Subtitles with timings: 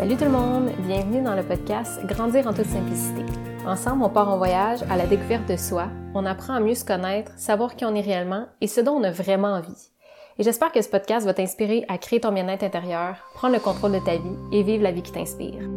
[0.00, 3.20] Salut tout le monde, bienvenue dans le podcast Grandir en toute simplicité.
[3.66, 6.86] Ensemble, on part en voyage à la découverte de soi, on apprend à mieux se
[6.86, 9.90] connaître, savoir qui on est réellement et ce dont on a vraiment envie.
[10.38, 13.92] Et j'espère que ce podcast va t'inspirer à créer ton bien-être intérieur, prendre le contrôle
[13.92, 15.68] de ta vie et vivre la vie qui t'inspire.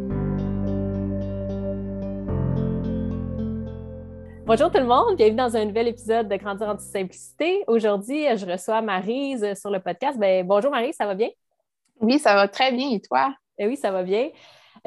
[4.45, 7.65] Bonjour tout le monde, bienvenue dans un nouvel épisode de Grandir en toute simplicité.
[7.67, 10.17] Aujourd'hui, je reçois Marise sur le podcast.
[10.17, 11.27] Ben, bonjour Marise, ça va bien?
[11.99, 12.89] Oui, ça va très bien.
[12.89, 13.33] Et toi?
[13.57, 14.29] Eh oui, ça va bien.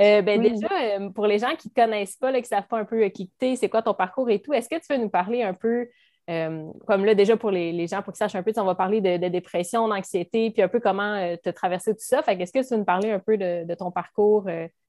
[0.01, 2.57] Euh, ben, Déjà, euh, pour les gens qui ne te connaissent pas, là, qui ne
[2.57, 4.69] savent pas un peu euh, qui tu es, c'est quoi ton parcours et tout, est-ce
[4.69, 5.89] que tu veux nous parler un peu,
[6.29, 9.29] comme là, déjà pour les, gens, pour qu'ils sachent un peu, on va parler de,
[9.29, 12.21] dépression, d'anxiété, puis un peu comment tu as traversé tout ça.
[12.23, 14.45] Fait est-ce que tu veux nous parler un peu de, ton parcours,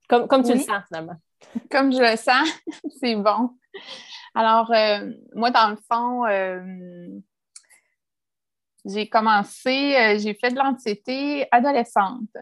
[0.08, 1.14] comme, comme tu le sens finalement?
[1.70, 2.48] Comme je le sens,
[3.00, 3.50] c'est bon.
[4.34, 4.72] Alors,
[5.32, 6.24] moi, dans le fond,
[8.84, 12.36] j'ai commencé, j'ai fait de l'anxiété adolescente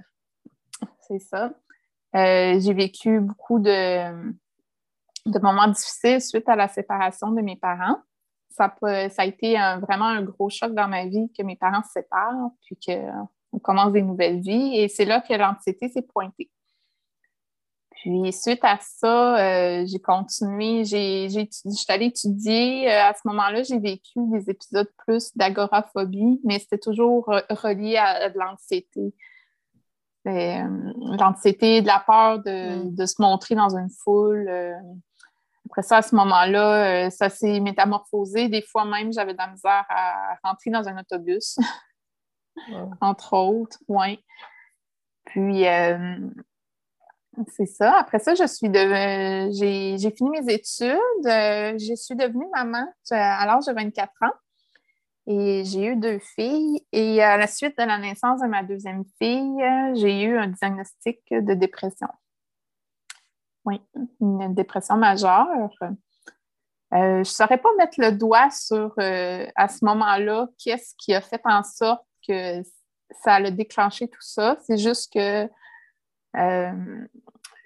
[1.07, 1.53] c'est ça.
[2.15, 4.13] Euh, j'ai vécu beaucoup de,
[5.41, 7.99] moments difficiles suite à la séparation de mes parents.
[8.51, 12.53] Ça, a été vraiment un gros choc dans ma vie que mes parents se séparent,
[12.65, 14.79] puis qu'on commence des nouvelles vies.
[14.79, 16.51] Et c'est là que l'anxiété s'est pointée.
[17.91, 21.53] Puis suite à ça, euh, j'ai continué, j'ai, j'étais
[21.89, 22.91] allée étudier.
[22.91, 28.31] Euh, à ce moment-là, j'ai vécu des épisodes plus d'agoraphobie, mais c'était toujours relié à
[28.31, 29.13] de l'anxiété.
[30.27, 32.95] Euh, l'anxiété, de la peur mm.
[32.95, 34.47] de, se montrer dans une foule.
[34.49, 34.75] Euh.
[35.67, 38.49] après ça, à ce moment-là, euh, ça s'est métamorphosé.
[38.49, 41.59] Des fois même, j'avais de la misère à rentrer dans un autobus,
[43.01, 43.79] entre autres.
[43.89, 44.19] Ouais.
[45.27, 45.65] Puis,
[47.49, 47.99] c'est ça.
[47.99, 50.97] Après ça, je suis j'ai fini mes études.
[51.25, 54.33] je suis devenue maman à l'âge de 24 ans.
[55.27, 56.85] Et j'ai eu deux filles.
[56.93, 61.21] Et à la suite de la naissance de ma deuxième fille, j'ai eu un diagnostic
[61.31, 62.09] de dépression.
[63.65, 63.81] Oui,
[64.21, 65.71] une dépression majeure.
[66.95, 71.15] Euh, je ne saurais pas mettre le doigt sur, euh, à ce moment-là, qu'est-ce qui
[71.15, 72.63] a fait en sorte que
[73.11, 74.57] ça a déclenché tout ça.
[74.63, 75.49] C'est juste que
[76.37, 77.07] euh,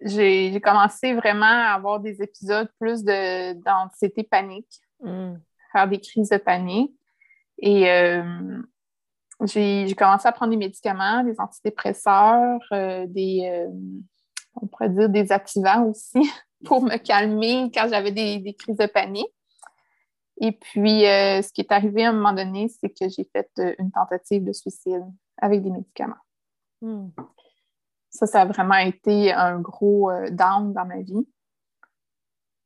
[0.03, 5.35] j'ai commencé vraiment à avoir des épisodes plus d'anxiété panique, mm.
[5.73, 6.97] faire des crises de panique.
[7.61, 8.63] Et euh,
[9.45, 13.71] j'ai commencé à prendre des médicaments, des antidépresseurs, euh, des, euh,
[14.55, 16.31] on pourrait dire des activants aussi,
[16.65, 19.33] pour me calmer quand j'avais des, crises de panique.
[20.43, 23.91] Et puis, ce qui est arrivé à un moment donné, c'est que j'ai fait une
[23.91, 25.05] tentative de suicide
[25.37, 26.15] avec des médicaments.
[26.81, 27.09] Hmm.
[28.09, 31.29] Ça, ça a vraiment été un gros down dans ma vie.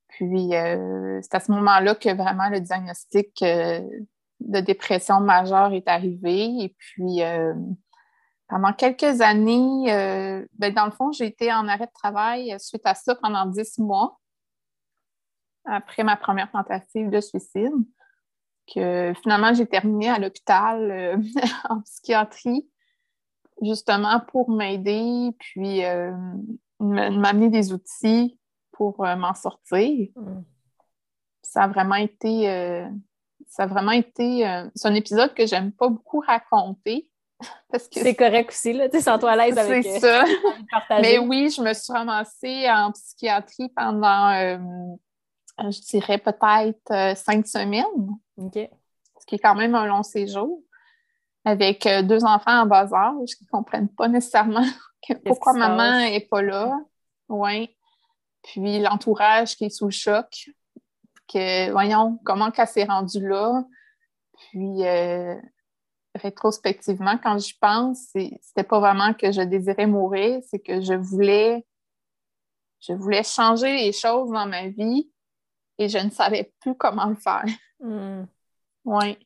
[0.06, 3.43] Puis, c'est à ce moment-là que vraiment le diagnostic
[4.44, 6.44] de dépression majeure est arrivé.
[6.60, 7.55] Et puis, euh,
[8.49, 12.83] pendant quelques années, euh, ben, dans le fond, j'ai été en arrêt de travail suite
[12.84, 14.19] à ça pendant dix mois,
[15.65, 17.72] après ma première tentative de suicide,
[18.72, 21.16] que finalement, j'ai terminé à l'hôpital euh,
[21.69, 22.69] en psychiatrie,
[23.62, 25.83] justement pour m'aider, puis
[26.81, 28.38] m'amener des outils
[28.72, 30.10] pour m'en sortir.
[30.16, 30.43] Mm.
[31.43, 32.49] Ça a vraiment été
[33.54, 34.47] ça a vraiment été.
[34.48, 37.09] Euh, c'est un épisode que j'aime pas beaucoup raconter.
[37.70, 38.88] Parce que c'est correct aussi, là.
[38.88, 40.25] Tu sens-toi à l'aise avec C'est euh,
[40.88, 41.00] ça.
[41.00, 44.59] Mais oui, je me suis ramassée en psychiatrie pendant, euh,
[45.70, 47.84] je dirais peut-être cinq semaines.
[48.38, 48.54] OK.
[48.56, 50.60] Ce qui est quand même un long séjour.
[51.44, 54.65] Avec deux enfants en bas âge qui ne comprennent pas nécessairement
[55.26, 56.72] pourquoi maman n'est pas là.
[57.28, 57.76] Oui.
[58.42, 60.48] Puis l'entourage qui est sous le choc
[61.28, 63.64] que, voyons, comment qu'elle s'est rendue là.
[64.36, 65.34] Puis, euh,
[66.14, 71.66] rétrospectivement, quand j'y pense, c'était pas vraiment que je désirais mourir, c'est que je voulais,
[72.80, 75.10] je voulais changer les choses dans ma vie
[75.78, 77.44] et je ne savais plus comment le faire.
[77.80, 78.24] Hmm.
[78.84, 79.18] Oui.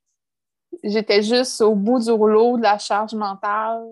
[0.82, 3.84] J'étais juste au bout du rouleau de la charge mentale.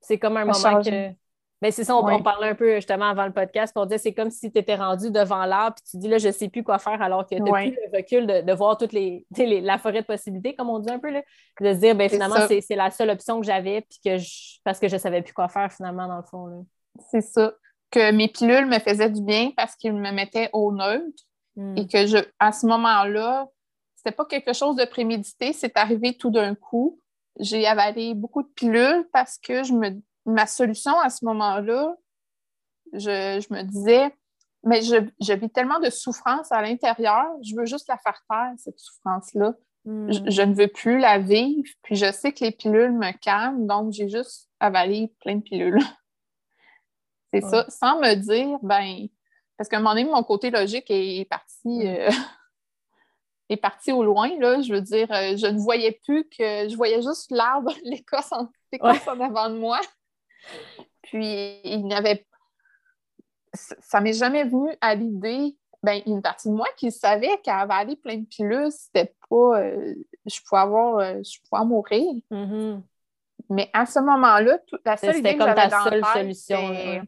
[0.00, 1.12] C'est comme un moment que
[1.60, 4.30] mais c'est ça, on, parlait un peu justement avant le podcast, on disait c'est comme
[4.30, 6.78] si tu étais rendu devant l'arbre puis tu dis là, je ne sais plus quoi
[6.78, 10.06] faire alors que tu n'as plus le recul de, voir toute les, la forêt de
[10.06, 11.22] possibilités, comme on dit un peu, là,
[11.60, 14.22] de se dire ben, finalement, c'est la seule option que j'avais puis que
[14.62, 16.66] parce que je ne savais plus quoi faire finalement dans le fond.
[17.10, 17.52] C'est ça.
[17.90, 21.24] Que mes pilules me faisaient du bien parce qu'ils me mettaient au neutre
[21.56, 21.76] hmm.
[21.76, 23.48] et que je, à ce moment-là,
[23.96, 27.00] c'était pas quelque chose de prémédité, c'est arrivé tout d'un coup.
[27.40, 29.90] J'ai avalé beaucoup de pilules parce que je me
[30.28, 31.94] ma solution à ce moment-là,
[32.92, 34.14] je, me disais,
[34.62, 38.78] mais je, vis tellement de souffrance à l'intérieur, je veux juste la faire taire, cette
[38.78, 39.54] souffrance-là.
[39.84, 40.10] Hmm.
[40.10, 43.92] Je, ne veux plus la vivre, puis je sais que les pilules me calment, donc
[43.92, 45.78] j'ai juste avalé plein de pilules.
[47.32, 49.06] C'est ça, sans me dire, ben,
[49.56, 51.86] parce qu'à un moment donné, mon côté logique est, parti, hmm.
[51.86, 52.10] euh,
[53.48, 54.60] est parti au loin, là.
[54.60, 58.50] Je veux dire, euh, je ne voyais plus que, je voyais juste l'arbre, l'écosse en,
[58.80, 59.80] en avant de moi.
[61.02, 62.26] Puis, il n'y avait
[63.54, 67.96] ça m'est jamais venu à l'idée, ben, une partie de moi qui savait qu'à avaler
[67.96, 69.60] plein de pilules, c'était pas.
[69.60, 69.94] Euh,
[70.26, 70.98] je pouvais avoir.
[70.98, 72.14] Euh, je pouvais mourir.
[72.30, 72.82] Mm-hmm.
[73.50, 77.06] Mais à ce moment-là, la seule idée que dans seule solution.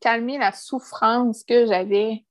[0.00, 2.24] calmer la souffrance que j'avais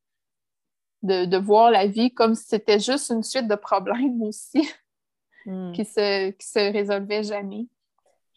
[1.03, 4.67] de, voir la vie comme si c'était juste une suite de problèmes aussi
[5.45, 5.71] mm.
[5.73, 7.67] qui, se, qui se résolvaient jamais.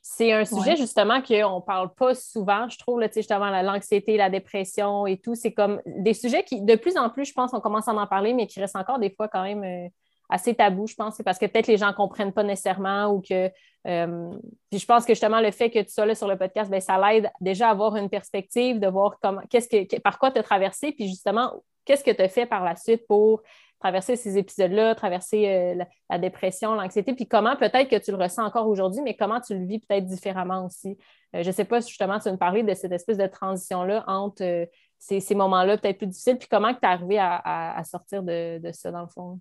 [0.02, 4.31] C'est un sujet justement qu'on ne parle pas souvent, je trouve, là, justement, l'anxiété, la
[4.31, 5.35] dépression et tout.
[5.35, 8.06] C'est comme des sujets qui, de plus en plus, je pense, on commence à en
[8.06, 9.88] parler, mais qui restent encore des fois quand même euh,
[10.31, 11.17] assez tabous, je pense.
[11.17, 13.50] C'est parce que peut-être les gens ne comprennent pas nécessairement ou que.
[13.87, 14.31] Euh,
[14.70, 16.81] puis je pense que justement, le fait que tu sois là sur le podcast, ben,
[16.81, 20.38] ça l'aide déjà à avoir une perspective, de voir comment, qu'est-ce que, par quoi tu
[20.38, 23.43] as traversé, puis justement, qu'est-ce que tu as fait par la suite pour
[23.81, 28.44] traverser ces épisodes-là, traverser euh, la, dépression, l'anxiété, puis comment peut-être que tu le ressens
[28.44, 30.99] encore aujourd'hui, mais comment tu le vis peut-être différemment aussi.
[31.35, 34.05] Euh, je ne sais pas, justement, tu veux me parler de cette espèce de transition-là
[34.06, 34.67] entre euh,
[34.99, 39.00] ces, moments-là peut-être plus difficiles, puis comment tu es arrivé à, sortir de, ça, dans
[39.00, 39.41] le fond?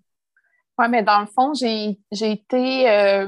[0.77, 3.27] Oui, mais dans le fond, j'ai été,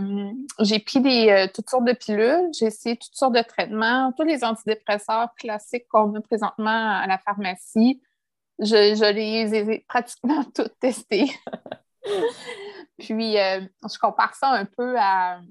[0.61, 4.45] j'ai pris des, toutes sortes de pilules, j'ai essayé toutes sortes de traitements, tous les
[4.45, 8.01] antidépresseurs classiques qu'on a présentement à la pharmacie.
[8.61, 11.31] Je, les ai pratiquement toutes testées.
[12.99, 13.61] Puis, euh,
[13.91, 15.41] je compare ça un peu à.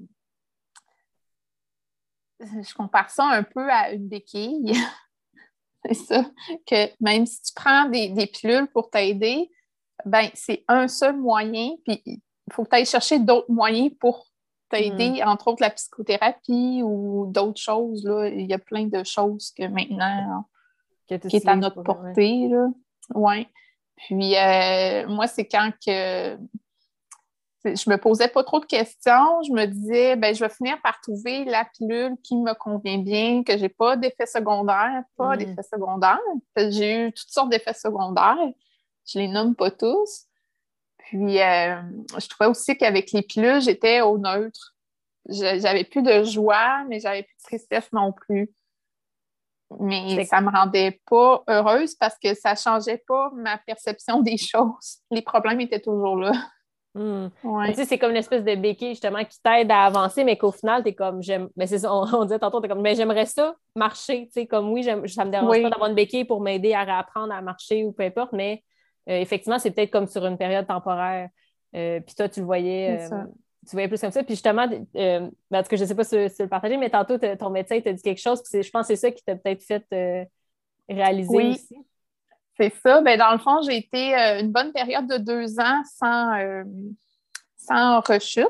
[2.41, 4.73] Je compare ça un peu à une béquille.
[5.85, 6.25] c'est ça.
[6.67, 9.51] Que même si tu prends des, pilules pour t'aider,
[10.07, 11.71] ben c'est un seul moyen.
[11.85, 14.29] Puis, il faut que tu ailles chercher d'autres moyens pour
[14.69, 15.29] t'aider, hmm.
[15.29, 18.05] entre autres la psychothérapie ou d'autres choses.
[18.05, 18.29] Là.
[18.29, 20.47] Il y a plein de choses que maintenant,
[21.09, 22.49] qui est à notre portée.
[22.49, 22.69] Là.
[23.15, 23.47] Oui.
[23.97, 26.37] Puis euh, moi, c'est quand que
[27.65, 29.43] je me posais pas trop de questions.
[29.47, 33.43] Je me disais, ben, je vais finir par trouver la pilule qui me convient bien,
[33.43, 35.39] que j'ai pas d'effets secondaires, pas mm.
[35.39, 36.21] d'effets secondaires.
[36.57, 38.39] J'ai eu toutes sortes d'effets secondaires.
[39.07, 40.27] Je les nomme pas tous.
[40.99, 41.81] Puis, euh,
[42.19, 44.75] je trouvais aussi qu'avec les pilules, j'étais au neutre.
[45.29, 48.51] J'avais plus de joie, mais j'avais plus de tristesse non plus.
[49.79, 54.21] Mais ça ne me rendait pas heureuse parce que ça ne changeait pas ma perception
[54.21, 54.99] des choses.
[55.11, 56.33] Les problèmes étaient toujours là.
[56.93, 57.29] Hmm.
[57.73, 60.89] c'est comme une espèce de béquille justement qui t'aide à avancer, mais qu'au final, tu
[60.89, 61.49] es comme j'aime.
[61.55, 64.27] Mais c'est on, on, disait tantôt, es comme mais j'aimerais ça marcher.
[64.27, 67.33] Tu sais, comme oui, ça me dérange pas d'avoir une béquille pour m'aider à réapprendre
[67.33, 68.65] à marcher ou peu importe, mais
[69.09, 71.29] euh, effectivement, c'est peut-être comme sur une période temporaire.
[71.77, 73.09] Euh, puis toi, tu le voyais
[73.71, 74.25] tu voyais plus comme ça.
[74.25, 77.17] Puis justement, euh, ben, cas, je ne sais pas si, tu le partager, mais tantôt,
[77.19, 78.43] ton médecin t'a dit quelque chose.
[78.43, 80.25] Puis je pense que c'est ça qui t'a peut-être fait euh,
[80.89, 81.51] réaliser oui.
[81.53, 81.77] aussi.
[82.59, 83.01] C'est ça.
[83.01, 86.65] Ben, dans le fond, j'ai été euh, une bonne période de deux ans sans,
[87.57, 88.49] sans rechute.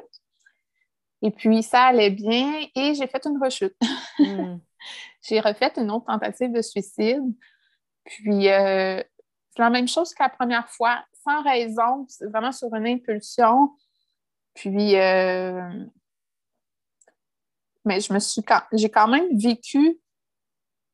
[1.23, 3.77] Et puis, ça allait bien et j'ai fait une rechute.
[4.19, 4.57] Hmm.
[5.23, 7.23] j'ai refait une autre tentative de suicide.
[8.05, 9.05] Puis, c'est
[9.59, 13.71] la même chose que la première fois, sans raison, vraiment sur une impulsion.
[14.61, 15.71] Puis, euh,
[17.87, 18.43] mais je me suis
[18.75, 19.99] j'ai quand même vécu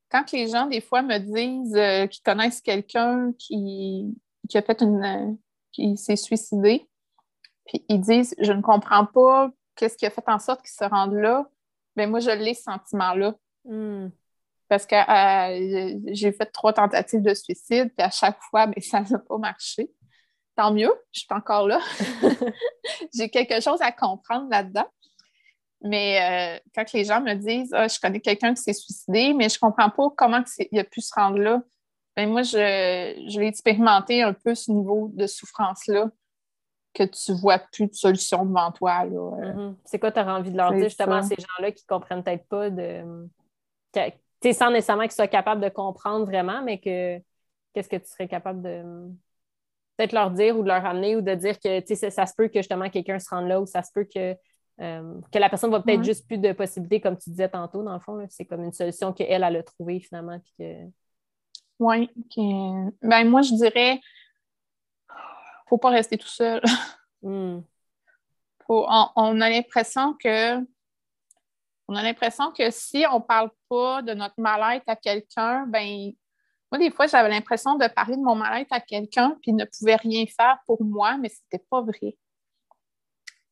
[0.09, 4.17] quand les gens, des fois, me disent euh, qu'ils connaissent quelqu'un qui,
[4.55, 5.37] a fait une.
[5.73, 6.88] qui s'est suicidé,
[7.67, 10.85] puis ils disent Je ne comprends pas qu'est-ce qui a fait en sorte qu'il se
[10.85, 11.50] rende là.
[11.97, 13.35] Bien, moi, je l'ai ce sentiment-là.
[13.64, 14.11] Hmm.
[14.69, 19.00] Parce que euh, j'ai fait trois tentatives de suicide, puis à chaque fois, bien, ça
[19.00, 19.91] n'a pas marché
[20.57, 21.81] tant mieux, je suis encore là.
[23.15, 24.87] J'ai quelque chose à comprendre là-dedans.
[25.83, 29.49] Mais euh, quand les gens me disent ah, Je connais quelqu'un qui s'est suicidé, mais
[29.49, 31.63] je ne comprends pas comment il a pu se rendre là,
[32.17, 32.57] ben moi, je,
[33.29, 36.11] je l'ai expérimenté un peu ce niveau de souffrance-là,
[36.95, 39.05] que tu ne vois plus de solution devant toi.
[39.05, 39.75] Mm-hmm.
[39.85, 42.25] C'est quoi tu as envie de leur dire justement à ces gens-là qui ne comprennent
[42.25, 43.29] peut-être pas de.
[44.53, 47.19] sans nécessairement qu'ils soient capables de comprendre vraiment, mais que
[47.75, 48.83] qu'est-ce que tu serais capable de
[49.97, 52.49] peut-être leur dire ou de leur amener ou de dire que ça, ça se peut
[52.49, 54.37] que justement quelqu'un se rende là ou ça se peut que,
[54.81, 57.95] euh, que la personne va peut-être juste plus de possibilités, comme tu disais tantôt, dans
[57.95, 58.25] le fond.
[58.29, 60.38] C'est comme une solution qu'elle, elle a trouvée finalement.
[60.41, 60.91] Puis que...
[61.79, 62.11] Oui.
[63.03, 64.00] Ben, moi, je dirais
[65.69, 66.62] faut pas rester tout seul.
[67.23, 67.62] Hmm.
[68.69, 70.59] on, a l'impression que
[71.88, 76.12] on a l'impression que si on ne parle pas de notre mal-être à quelqu'un, ben
[76.71, 79.97] moi, des fois, j'avais l'impression de parler de mon mal-être à quelqu'un, puis ne pouvait
[79.97, 82.17] rien faire pour moi, mais ce n'était pas vrai.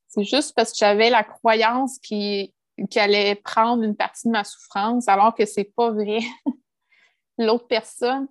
[0.08, 2.50] C'est juste parce que j'avais la croyance qu'elle
[2.96, 6.20] allait prendre une partie de ma souffrance, alors que c'est pas vrai.
[7.38, 8.28] L'autre personne,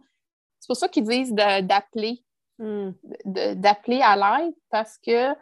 [0.60, 2.24] c'est pour ça qu'ils disent d'appeler,
[2.58, 2.92] hmm.
[3.26, 5.34] d'appeler à l'aide parce que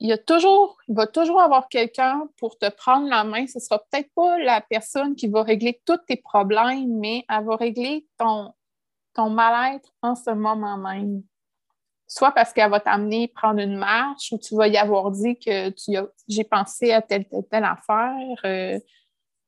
[0.00, 3.46] il y a toujours, il va toujours avoir quelqu'un pour te prendre la main.
[3.46, 7.44] Ce ne sera peut-être pas la personne qui va régler tous tes problèmes, mais elle
[7.44, 8.54] va régler ton,
[9.14, 11.22] ton mal-être en ce moment même.
[12.06, 15.68] Soit parce qu'elle va t'amener prendre une marche ou tu vas y avoir dit que
[15.68, 15.92] tu
[16.26, 18.16] j'ai pensé à telle, telle, telle affaire.
[18.46, 18.80] Euh,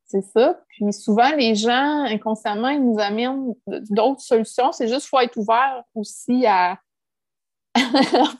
[0.04, 0.60] c'est ça.
[0.68, 4.70] Puis souvent, les gens, inconsciemment, ils nous amènent d'autres solutions.
[4.70, 6.78] C'est juste qu'il faut être ouvert aussi à,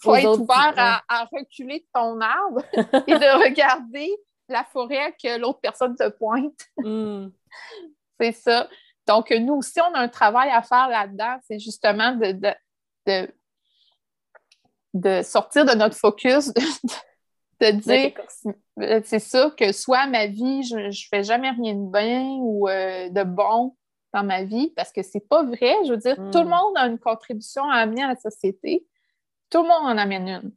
[0.02, 2.62] faut être ouvert à, reculer de ton arbre
[3.06, 4.10] et de regarder
[4.48, 6.58] la forêt que l'autre personne te pointe.
[6.76, 7.28] Hmm.
[8.20, 8.68] C'est ça.
[9.06, 11.38] Donc, nous aussi, on a un travail à faire là-dedans.
[11.46, 13.28] C'est justement de,
[14.94, 16.52] de, sortir de notre focus,
[17.60, 18.12] de, dire,
[19.04, 23.08] c'est ça, que soit ma vie, je ne fais jamais rien de bien ou euh,
[23.08, 23.76] de bon
[24.12, 25.74] dans ma vie, parce que c'est pas vrai.
[25.84, 26.48] Je veux dire, tout le hmm.
[26.48, 28.86] monde a une contribution à amener à la société.
[29.52, 30.52] Tout le monde en amène une.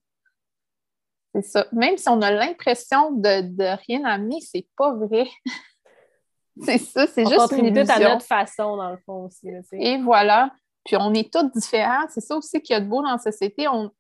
[1.36, 1.68] C'est ça.
[1.74, 5.28] Même si on a l'impression de, de rien amener, c'est pas vrai.
[6.64, 7.94] c'est ça, c'est juste une illusion.
[7.94, 9.50] à notre façon, dans le fond aussi.
[9.74, 10.50] Et voilà.
[10.86, 12.06] Puis on est tous différents.
[12.08, 13.68] C'est ça aussi qu'il y a de beau dans la société.
[13.68, 13.92] On,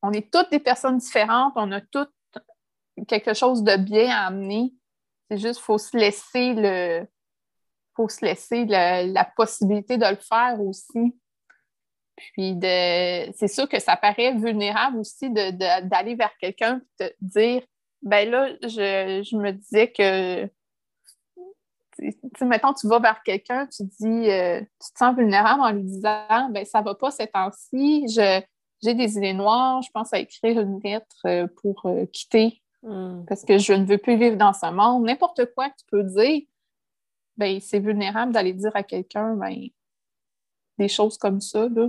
[0.00, 1.52] on est toutes des personnes différentes.
[1.56, 2.10] On a toutes
[3.06, 4.72] quelque chose de bien à amener.
[5.30, 7.06] C'est juste qu'il faut se laisser le
[7.94, 11.14] faut se laisser la possibilité de le faire aussi.
[12.32, 17.62] Puis de, c'est sûr que ça paraît vulnérable aussi d'aller vers quelqu'un et de dire
[18.02, 20.46] ben là, je, me disais que
[22.36, 25.82] tu mettons, tu vas vers quelqu'un, tu dis euh, tu te sens vulnérable en lui
[25.82, 30.60] disant ben ça va pas ces temps-ci, j'ai des idées noires, je pense à écrire
[30.60, 33.24] une lettre euh, pour euh, quitter hmm.
[33.26, 35.04] parce que je ne veux plus vivre dans ce monde.
[35.04, 36.42] N'importe quoi que tu peux dire,
[37.36, 39.68] ben c'est vulnérable d'aller dire à quelqu'un ben,
[40.78, 41.68] des choses comme ça.
[41.68, 41.88] Là.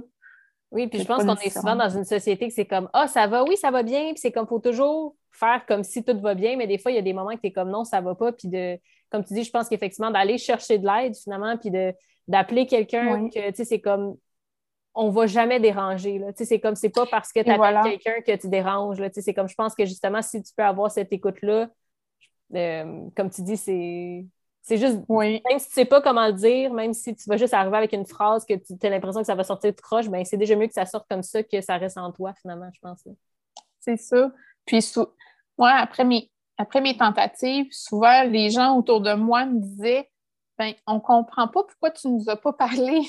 [0.72, 3.26] Oui, puis je pense qu'on est souvent dans une société que c'est comme Ah, ça
[3.28, 6.36] va, oui, ça va bien, puis c'est comme faut toujours faire comme si tout va
[6.36, 8.02] bien, mais des fois, il y a des moments que tu es comme non, ça
[8.02, 8.78] va pas, puis de,
[9.10, 11.72] comme tu dis, je pense qu'effectivement, d'aller chercher de l'aide finalement, puis
[12.28, 14.16] d'appeler quelqu'un que, tu sais, c'est comme
[14.96, 16.20] on va jamais déranger.
[16.20, 16.28] Là.
[16.36, 19.00] C'est comme c'est pas parce que tu appelles quelqu'un que tu déranges.
[19.00, 19.10] Là.
[19.14, 21.70] C'est comme je pense que justement, si tu peux avoir cette écoute-là,
[22.56, 24.26] euh, comme tu dis, c'est
[24.70, 27.56] c'est juste, même si tu sais pas comment le dire, même si tu vas juste
[27.56, 30.24] arriver avec une phrase que tu as l'impression que ça va sortir de croche, ben
[30.24, 32.80] c'est déjà mieux que ça sorte comme ça que ça reste en toi, finalement, je
[32.80, 33.04] pense.
[33.80, 34.32] C'est ça.
[34.66, 34.88] Puis,
[35.58, 40.08] moi, après mes, après mes tentatives, souvent, les gens autour de moi me disaient
[40.60, 43.02] ben, on comprend pas pourquoi tu nous as pas parlé.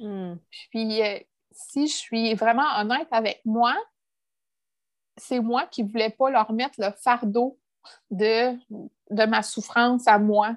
[0.00, 0.34] Hmm.
[0.70, 1.20] Puis, euh,
[1.52, 3.76] si je suis vraiment honnête avec moi,
[5.16, 7.56] c'est moi qui ne voulais pas leur mettre le fardeau
[8.10, 8.56] de,
[9.10, 10.56] de ma souffrance à moi.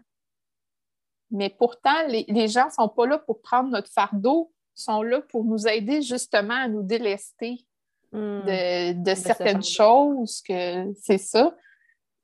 [1.31, 5.43] Mais pourtant, les, gens ne sont pas là pour prendre notre fardeau, sont là pour
[5.45, 7.65] nous aider justement à nous délester
[8.11, 9.03] hmm.
[9.03, 11.55] de, certaines choses, que c'est ça.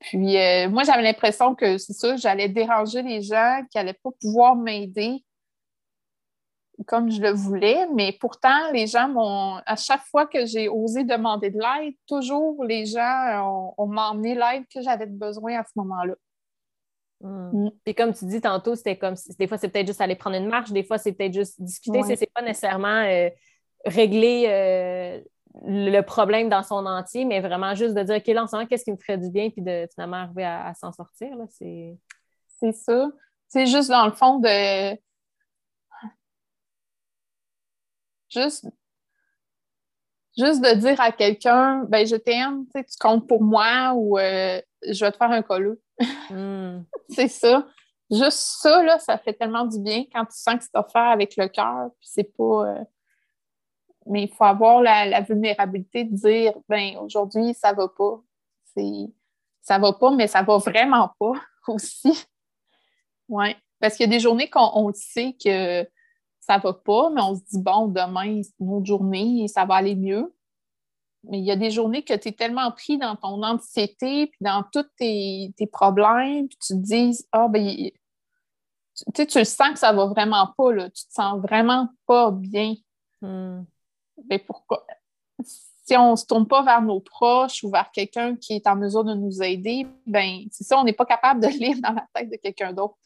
[0.00, 4.10] Puis euh, moi, j'avais l'impression que c'est ça, j'allais déranger les gens, qui n'allaient pas
[4.20, 5.24] pouvoir m'aider
[6.86, 11.04] comme je le voulais, mais pourtant, les gens m'ont, à chaque fois que j'ai osé
[11.04, 15.72] demander de l'aide, toujours les gens ont, ont m'emmené l'aide que j'avais besoin à ce
[15.76, 16.14] moment-là.
[17.20, 17.64] Hmm.
[17.64, 17.70] Mm.
[17.84, 20.46] Puis comme tu dis tantôt, c'était comme des fois c'est peut-être juste aller prendre une
[20.46, 23.28] marche, des fois c'est peut-être juste discuter, c'est pas nécessairement euh,
[23.84, 25.20] régler euh,
[25.64, 28.68] le problème dans son entier, mais vraiment juste de dire OK, là en ce moment,
[28.68, 31.30] qu'est-ce qui me ferait du bien, puis de finalement arriver à, s'en sortir.
[31.50, 33.10] C'est ça.
[33.48, 34.96] C'est juste dans le fond de
[38.30, 38.66] juste
[40.38, 45.04] juste de dire à quelqu'un ben je t'aime, tu comptes pour moi ou euh, je
[45.04, 45.82] vais te faire un colleux.
[46.30, 46.82] Hmm.
[47.10, 47.66] c'est ça.
[48.10, 51.36] Juste ça, là, ça fait tellement du bien quand tu sens que c'est offert avec
[51.36, 52.68] le cœur, puis c'est pas.
[52.68, 52.84] Euh,
[54.06, 58.22] mais il faut avoir la, vulnérabilité de dire ben aujourd'hui, ça va pas.
[58.74, 59.12] C'est...
[59.60, 61.32] Ça va pas, mais ça va vraiment pas
[61.66, 62.24] aussi.
[63.28, 63.54] Oui.
[63.80, 65.86] Parce qu'il y a des journées qu'on sait que
[66.48, 69.64] ça va pas, mais on se dit bon, demain, c'est une autre journée et ça
[69.66, 70.34] va aller mieux.
[71.24, 74.38] Mais il y a des journées que tu es tellement pris dans ton anxiété, puis
[74.40, 77.90] dans tous tes, problèmes, puis tu te dis, ah, ben,
[79.14, 80.88] tu, tu le sens que ça va vraiment pas, là.
[80.90, 82.74] tu te sens vraiment pas bien.
[83.20, 83.64] Hmm.
[84.30, 84.86] Mais pourquoi?
[85.44, 88.76] Si on ne se tourne pas vers nos proches ou vers quelqu'un qui est en
[88.76, 92.06] mesure de nous aider, ben c'est ça, on n'est pas capable de lire dans la
[92.14, 92.96] tête de quelqu'un d'autre.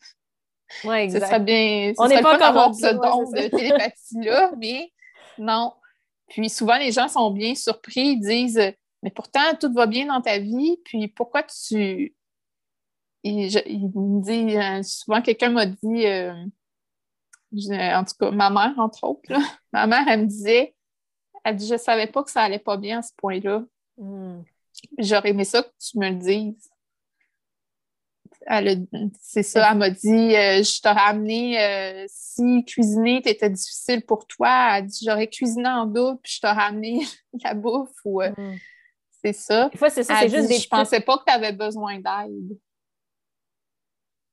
[0.85, 1.21] Oui, exact.
[1.21, 1.93] Ce serait bien.
[1.99, 4.93] on n'est pas encore ce don de télépathie-là, mais
[5.39, 5.73] non,
[6.29, 10.21] puis souvent, les gens sont bien surpris, ils disent mais pourtant, tout va bien dans
[10.21, 12.15] ta vie, puis pourquoi tu.
[13.25, 16.35] Il, me dit, euh, souvent, quelqu'un m'a dit, euh,
[17.53, 19.23] en tout cas, ma mère, entre autres,
[19.73, 20.75] ma mère, elle me disait,
[21.45, 23.65] elle dit, je savais pas que ça allait pas bien à ce point-là.
[23.97, 24.43] Hmm.
[24.99, 26.72] J'aurais aimé ça que tu me le dises.
[29.21, 34.27] C'est ça, elle m'a dit euh, Je t'aurais amené, euh, si cuisiner était difficile pour
[34.27, 37.01] toi, elle dit J'aurais cuisiné en double, puis je t'aurais amené
[37.45, 37.91] la bouffe.
[38.05, 38.57] Ou, euh, mm.
[39.25, 39.69] C'est ça.
[39.69, 42.59] Des fois, c'est ça, c'est juste des Je pensais pas que tu avais besoin d'aide.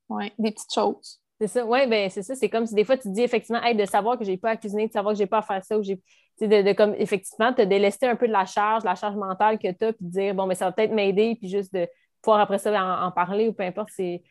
[0.10, 1.22] Oui, des petites choses.
[1.40, 2.36] C'est ça, oui, ben c'est ça.
[2.36, 4.58] C'est comme si des fois tu te dis effectivement, de savoir que j'ai pas à
[4.58, 6.02] cuisiner, de savoir que j'ai pas à faire ça, ou j'ai.
[6.42, 9.70] De, de, comme effectivement, te délester un peu de la charge, la charge mentale que
[9.72, 11.86] tu as, puis dire bon, mais ça va peut-être m'aider, puis juste de
[12.22, 12.72] pouvoir après ça
[13.06, 13.90] en, parler ou peu importe.
[13.96, 14.24] C'est...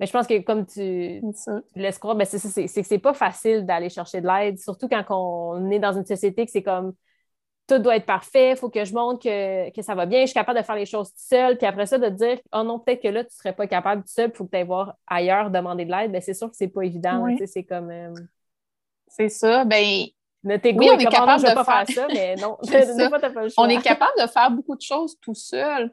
[0.00, 1.22] Mais je pense que comme tu,
[1.76, 5.04] laisses croire, ben c'est c'est, que c'est pas facile d'aller chercher de l'aide, surtout quand
[5.10, 6.94] on est dans une société que c'est comme
[7.68, 10.34] tout doit être parfait, il faut que je montre que, ça va bien, je suis
[10.34, 13.02] capable de faire les choses tout seul, puis après ça, de dire Oh non, peut-être
[13.02, 14.94] que là, tu ne serais pas capable tout seul, il faut que tu ailles voir
[15.06, 17.24] ailleurs demander de l'aide, ben, c'est sûr que c'est pas évident.
[17.46, 17.90] C'est comme.
[17.90, 18.12] Euh,
[19.06, 19.64] c'est ça.
[19.64, 20.06] Ben,
[20.44, 21.94] notre égo on est, capable de pas faire...
[21.94, 22.58] ça, mais non,
[23.58, 25.92] On est capable de faire beaucoup de choses tout seul.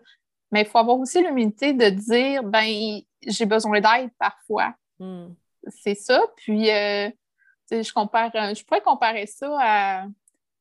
[0.51, 4.74] Mais il faut avoir aussi l'humilité de dire, ben, j'ai besoin d'aide parfois.
[4.98, 5.29] Hmm.
[5.68, 6.22] C'est ça.
[6.38, 7.10] Puis, euh,
[7.72, 10.06] je compare, euh, je pourrais comparer ça à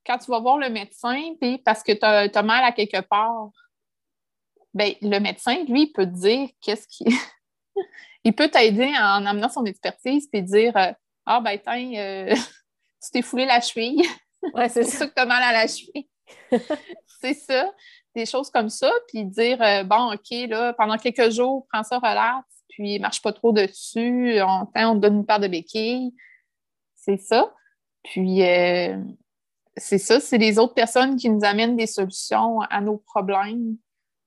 [0.05, 3.51] quand tu vas voir le médecin, puis parce que tu as, mal à quelque part.
[4.75, 7.05] Ben, le médecin, lui, il peut te dire qu'est-ce qui.
[8.25, 10.93] il peut t'aider en amenant son expertise puis dire euh,
[11.27, 12.35] Ah, ben, tiens,
[13.03, 14.03] tu t'es foulé la cheville.
[14.55, 16.09] Ouais, c'est ça que tu as mal à la cheville.
[17.21, 17.71] c'est ça
[18.19, 21.99] des choses comme ça, puis dire euh, bon, OK, là, pendant quelques jours, prends ça,
[21.99, 26.13] relax, puis marche pas trop dessus, on, on te donne une paire de béquilles.
[26.95, 27.55] C'est ça.
[28.03, 28.97] Puis euh,
[29.77, 33.77] c'est ça, c'est les autres personnes qui nous amènent des solutions à nos problèmes.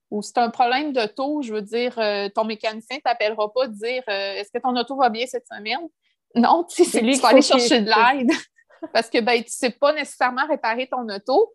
[0.10, 3.74] Ou c'est un problème d'auto, je veux dire, euh, ton mécanicien ne t'appellera pas de
[3.74, 5.88] dire Est-ce que ton auto va bien cette semaine?
[6.36, 8.32] Non, tu sais, tu vas aller chercher de l'aide.
[8.94, 11.54] Parce que ben, tu ne sais pas nécessairement réparer ton auto,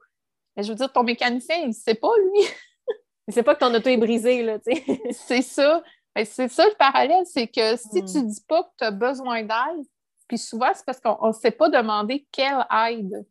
[0.56, 2.40] mais je veux dire, ton mécanicien, il ne sait pas, lui.
[2.88, 5.00] il ne sait pas que ton auto est brisée, là, tu sais.
[5.12, 5.82] c'est ça.
[6.24, 8.26] C'est ça le parallèle, c'est que si tu ne hmm.
[8.28, 9.84] dis pas que tu as besoin d'aide,
[10.28, 13.26] puis souvent, c'est parce qu'on ne sait pas demander quelle aide.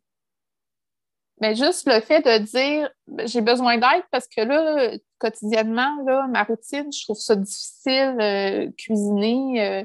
[1.40, 2.90] Mais juste le fait de dire
[3.24, 8.70] j'ai besoin d'aide parce que là, quotidiennement, là, ma routine, je trouve ça difficile, euh,
[8.78, 9.66] cuisiner.
[9.66, 9.84] Euh,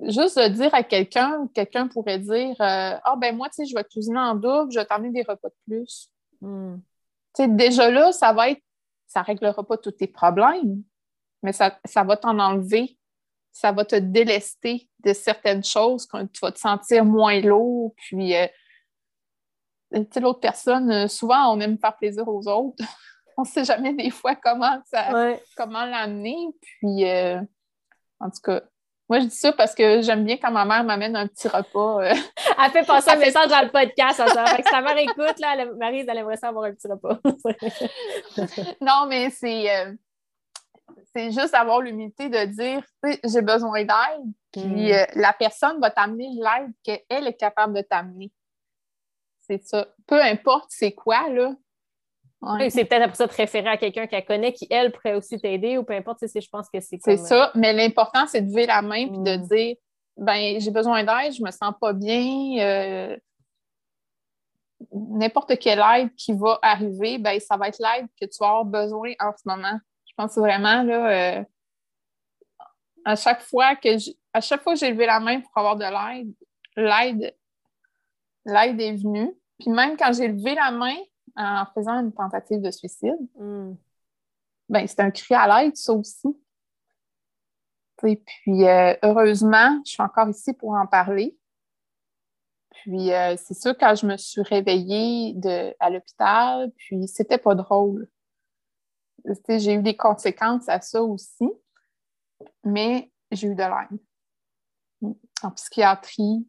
[0.00, 3.74] juste de dire à quelqu'un, quelqu'un pourrait dire euh, Ah, ben moi, tu sais, je
[3.74, 6.10] vais cuisiner en double, je vais t'emmener des repas de plus.
[6.40, 6.76] Hmm.
[7.34, 8.62] Tu sais, déjà là, ça va être,
[9.06, 10.82] ça ne réglera pas tous tes problèmes,
[11.42, 12.96] mais ça, ça va t'en enlever.
[13.50, 17.92] Ça va te délester de certaines choses quand tu vas te sentir moins lourd.
[17.96, 18.46] Puis, euh,
[19.92, 22.76] tu sais, l'autre personne, euh, souvent, on aime faire plaisir aux autres.
[23.36, 26.36] on ne sait jamais des fois comment, ça, comment l'amener.
[26.60, 27.04] Puis,
[28.20, 28.62] en tout cas,
[29.08, 32.02] moi, je dis ça parce que j'aime bien quand ma mère m'amène un petit repas.
[32.02, 32.14] Euh.
[32.64, 34.16] Elle fait passer un message dans le podcast.
[34.16, 34.46] Ça.
[34.46, 37.18] Fait que sa mère écoute, là, Marie, elle aimerait ça avoir un petit repas.
[38.80, 39.94] non, mais c'est, euh,
[41.14, 42.82] c'est juste avoir l'humilité de dire
[43.24, 44.92] j'ai besoin d'aide, puis mm.
[44.92, 48.32] euh, la personne va t'amener l'aide qu'elle est capable de t'amener.
[49.40, 49.86] C'est ça.
[50.06, 51.52] Peu importe c'est quoi, là,
[52.70, 55.76] c'est peut-être après ça de référer à quelqu'un qu'elle connaît qui, elle, pourrait aussi t'aider
[55.76, 56.20] ou peu importe.
[56.22, 59.08] Je pense que c'est C'est ça, euh, mais l'important, c'est de lever la main et
[59.08, 59.48] de mm.
[59.48, 59.76] dire
[60.16, 62.58] ben j'ai besoin d'aide, je me sens pas bien.
[62.60, 63.16] Euh,
[64.92, 68.64] n'importe quelle aide qui va arriver, ben, ça va être l'aide que tu vas avoir
[68.64, 69.78] besoin en ce moment.
[70.06, 71.44] Je pense vraiment, là, euh,
[73.04, 73.88] à chaque fois que
[74.32, 76.32] à chaque fois que j'ai levé la main pour avoir de l'aide,
[76.76, 77.34] l'aide,
[78.44, 79.32] l'aide est venue.
[79.58, 80.96] Puis même quand j'ai levé la main,
[81.38, 83.74] en faisant une tentative de suicide, hmm.
[84.68, 86.36] ben, c'est un cri à l'aide, ça aussi.
[88.04, 91.36] Et puis, euh, heureusement, je suis encore ici pour en parler.
[92.70, 97.54] Puis, euh, c'est sûr, quand je me suis réveillée de, à l'hôpital, puis c'était pas
[97.54, 98.08] drôle.
[99.48, 101.50] J'ai eu des conséquences à ça aussi,
[102.64, 105.16] mais j'ai eu de l'aide.
[105.42, 106.46] En psychiatrie,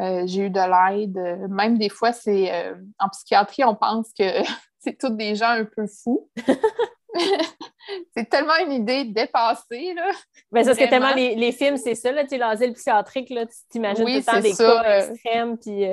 [0.00, 1.48] euh, j'ai eu de l'aide.
[1.50, 4.24] Même des fois, c'est euh, en psychiatrie, on pense que
[4.80, 6.28] c'est tous des gens un peu fous.
[8.16, 9.94] c'est tellement une idée dépassée.
[9.94, 10.10] Là.
[10.50, 14.04] Mais ça, que tellement les, films, c'est ça, là, tu l'asile psychiatrique, là, tu t'imagines
[14.04, 15.58] tout le temps des ça, cas euh, extrêmes.
[15.58, 15.84] Puis,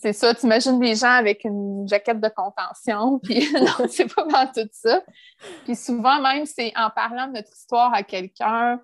[0.00, 4.24] C'est ça, tu imagines des gens avec une jaquette de contention, puis non, c'est pas
[4.24, 5.02] vraiment tout ça.
[5.64, 8.80] Puis souvent, même, c'est en parlant de notre histoire à quelqu'un,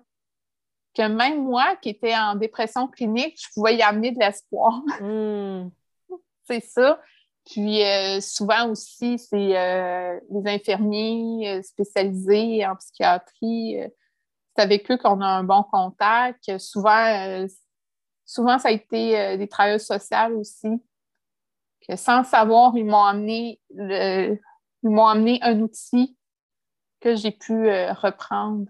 [0.93, 4.81] que même moi, qui étais en dépression clinique, je pouvais y amener de l'espoir.
[5.01, 5.69] Hmm.
[6.45, 6.99] C'est ça.
[7.45, 13.77] Puis euh, souvent aussi, c'est les infirmiers spécialisés en psychiatrie.
[14.55, 16.57] c'est avec eux qu'on a un bon contact.
[16.57, 17.47] Souvent,
[18.25, 20.83] souvent ça a été des travailleurs sociaux aussi.
[21.87, 24.39] Que sans savoir, ils m'ont amené ils
[24.83, 26.17] m'ont amené un outil
[26.99, 28.65] que j'ai pu reprendre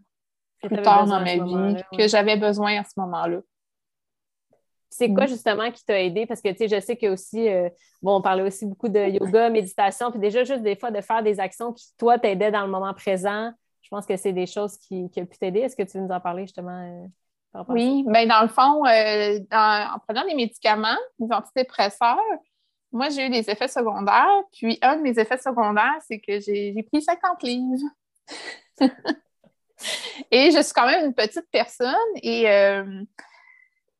[0.67, 3.39] plus tard dans ma vie, que j'avais besoin à ce moment-là.
[4.89, 5.29] C'est quoi mm.
[5.29, 6.25] justement qui t'a aidé?
[6.25, 7.69] Parce que tu sais, je sais que aussi, euh,
[8.01, 11.23] bon, on parlait aussi beaucoup de yoga, méditation, puis déjà juste des fois de faire
[11.23, 13.51] des actions qui, toi, t'aidaient dans le moment présent.
[13.81, 15.61] Je pense que c'est des choses qui, ont pu t'aider.
[15.61, 16.79] Est-ce que tu veux nous en parler justement?
[17.55, 22.17] Euh, oui, bien dans le fond, euh, en prenant des médicaments, des antidépresseurs,
[22.93, 24.43] moi, j'ai eu des effets secondaires.
[24.53, 27.89] Puis un de mes effets secondaires, c'est que j'ai pris 50 livres.
[30.31, 32.47] et je suis quand même une petite personne et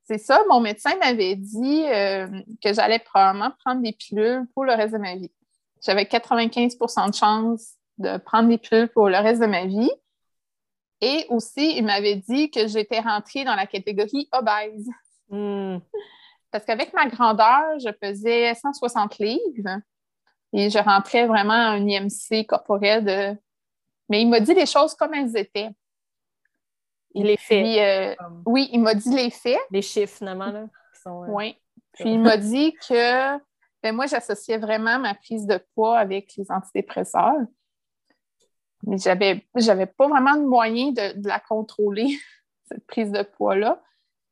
[0.06, 2.28] c'est ça, mon médecin m'avait dit euh,
[2.62, 5.32] que j'allais probablement prendre des pilules pour le reste de ma vie.
[5.86, 9.92] J'avais 95% de chance de prendre des pilules pour le reste de ma vie.
[11.00, 14.88] Et aussi, il m'avait dit que j'étais rentrée dans la catégorie obèse.
[15.30, 15.78] Hmm.
[16.52, 19.80] Parce qu'avec ma grandeur, je pesais 160 livres
[20.52, 23.38] et je rentrais vraiment à un IMC corporel de.
[24.10, 25.70] Mais il m'a dit les choses comme elles étaient.
[27.16, 27.66] Les faits.
[27.78, 29.60] Euh, oui, il m'a dit les faits.
[29.72, 30.48] Les chiffres, finalement.
[30.48, 30.68] Là,
[31.08, 31.56] euh, Oui.
[31.94, 33.38] Puis il m'a dit que
[33.84, 37.42] ben, moi, j'associais vraiment ma prise de poids avec les antidépresseurs.
[38.84, 42.18] Mais j'avais, j'avais pas vraiment de moyen de, la contrôler,
[42.66, 43.82] cette prise de poids-là.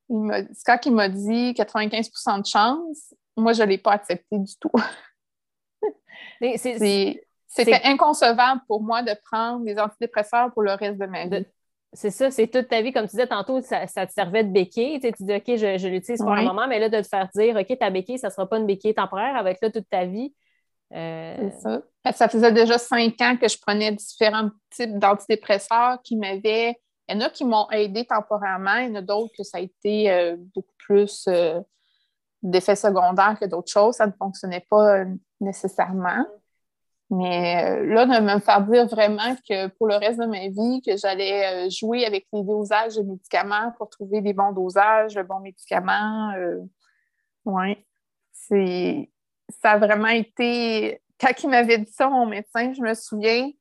[0.10, 4.58] C'est quand il m'a dit 95% de chance, moi, je ne l'ai pas accepté du
[4.58, 4.72] tout.
[7.52, 11.46] C'était inconcevable pour moi de prendre des antidépresseurs pour le reste de ma vie.
[11.94, 12.94] C'est ça, c'est toute ta vie.
[12.94, 15.00] Comme tu disais tantôt, ça, te servait de béquille.
[15.02, 17.78] Tu, dis, OK, je, l'utilise pour un moment, mais là, de te faire dire, OK,
[17.78, 20.34] ta béquille, ça ne sera pas une béquille temporaire avec là toute ta vie.
[20.94, 21.82] Euh, c'est ça.
[22.14, 26.76] Ça faisait déjà cinq ans que je prenais différents types d'antidépresseurs qui m'avaient.
[27.10, 29.58] Il y en a qui m'ont aidé temporairement, il y en a d'autres que ça
[29.58, 31.60] a été euh, beaucoup plus euh,
[32.42, 33.96] d'effets secondaires que d'autres choses.
[33.96, 35.04] Ça ne fonctionnait pas
[35.42, 36.26] nécessairement.
[37.12, 40.82] Mais euh, là, de me faire dire vraiment que pour le reste de ma vie,
[40.82, 45.22] que j'allais euh, jouer avec les dosages de médicaments pour trouver des bons dosages, de
[45.22, 46.60] bons médicaments, euh,
[47.44, 47.86] oui.
[48.32, 49.12] C'est...
[49.50, 51.02] Ça a vraiment été...
[51.20, 53.52] Quand il m'avait dit ça, mon médecin, je me souviens,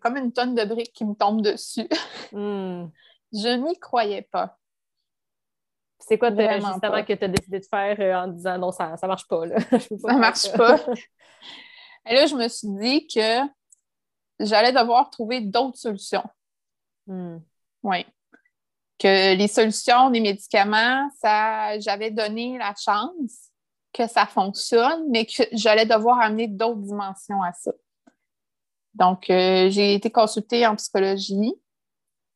[0.00, 1.88] comme une tonne de briques qui me tombe dessus.
[2.32, 2.88] Hmm.
[3.32, 4.58] Je n'y croyais pas.
[6.00, 9.28] C'est quoi justement que tu as décidé de faire en disant non, ça ne marche
[9.28, 9.46] pas?
[9.46, 9.60] Là.
[9.78, 10.80] ça ne marche pas.
[12.08, 13.40] Et là, je me suis dit que
[14.40, 16.24] j'allais devoir trouver d'autres solutions.
[17.06, 17.38] Hmm.
[17.82, 18.06] Oui.
[18.98, 23.50] Que les solutions des médicaments, ça, j'avais donné la chance
[23.92, 27.72] que ça fonctionne, mais que j'allais devoir amener d'autres dimensions à ça.
[28.94, 31.54] Donc, euh, j'ai été consultée en psychologie.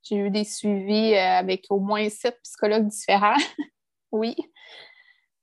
[0.02, 3.36] J'ai eu des suivis euh, avec au moins sept psychologues différents.
[4.12, 4.36] oui.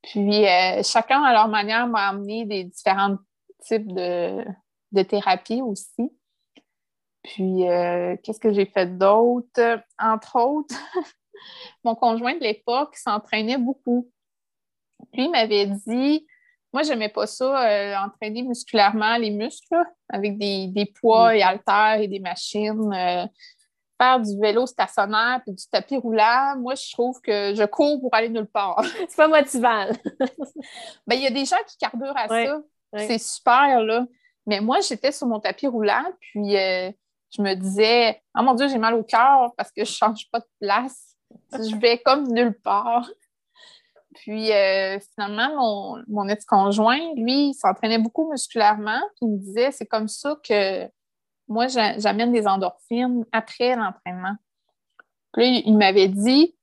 [0.03, 3.19] Puis, euh, chacun à leur manière m'a amené des différentes
[3.63, 4.45] type de,
[4.91, 6.11] de thérapie aussi.
[7.23, 9.81] Puis, euh, qu'est-ce que j'ai fait d'autre?
[9.99, 10.75] Entre autres,
[11.83, 14.09] mon conjoint de l'époque s'entraînait beaucoup.
[15.13, 16.25] Lui il m'avait dit,
[16.73, 19.75] moi, je n'aimais pas ça, euh, entraîner musculairement les muscles,
[20.09, 22.93] avec des, poids et haltères et des machines.
[22.93, 23.25] Euh,
[23.99, 28.13] faire du vélo stationnaire puis du tapis roulant, moi, je trouve que je cours pour
[28.13, 28.83] aller nulle part.
[29.09, 29.87] C'est pas motivant.
[31.07, 32.61] Ben, il y a des gens qui carburent à ça.
[32.95, 34.05] C'est super, là.
[34.45, 36.91] Mais moi, j'étais sur mon tapis roulant, puis euh,
[37.35, 40.29] je me disais, oh mon Dieu, j'ai mal au cœur parce que je ne change
[40.31, 41.15] pas de place.
[41.51, 43.09] je vais comme nulle part.
[44.15, 49.85] Puis euh, finalement, mon, ex-conjoint, lui, il s'entraînait beaucoup musculairement, puis il me disait, c'est
[49.85, 50.89] comme ça que
[51.47, 54.35] moi, j'amène des endorphines après l'entraînement.
[55.33, 56.55] Puis là, il m'avait dit,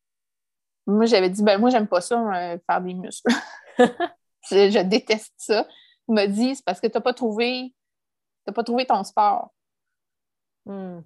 [0.87, 3.33] moi, j'avais dit, ben moi, j'aime pas ça, euh, faire des muscles.
[4.51, 5.67] je, déteste ça
[6.09, 7.73] me dit c'est parce que tu n'as pas trouvé
[8.53, 9.53] pas trouvé ton sport.
[10.67, 11.01] Hmm.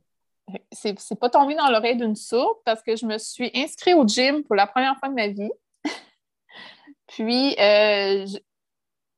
[0.73, 4.43] C'est pas tombé dans l'oreille d'une sourde parce que je me suis inscrite au gym
[4.45, 5.51] pour la première fois de ma vie.
[7.07, 8.27] Puis euh,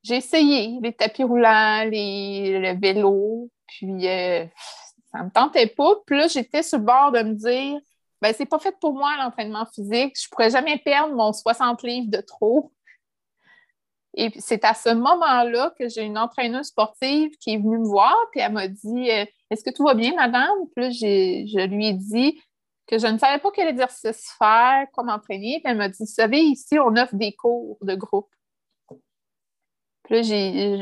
[0.02, 4.44] j'ai essayé les tapis roulants, les, le vélo, puis euh,
[5.12, 5.94] ça me tentait pas.
[6.06, 7.80] Puis là, j'étais sur le bord de me dire
[8.20, 12.10] ben c'est pas fait pour moi l'entraînement physique, je pourrais jamais perdre mon 60 livres
[12.10, 12.72] de trop.
[14.14, 18.16] Et c'est à ce moment-là que j'ai une entraîneuse sportive qui est venue me voir,
[18.32, 20.50] puis elle m'a dit euh, Est-ce que tout va bien, madame?
[20.74, 22.40] Puis là, je lui ai dit
[22.86, 25.60] que je ne savais pas quel exercice faire, comment m'entraîner.
[25.62, 28.28] Puis elle m'a dit Vous savez, ici, on offre des cours de groupe.
[30.04, 30.22] Puis là,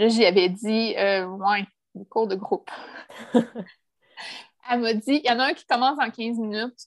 [0.09, 2.71] j'y avais dit, euh, ouais, le cours de groupe.
[3.35, 6.87] elle m'a dit, il y en a un qui commence en 15 minutes.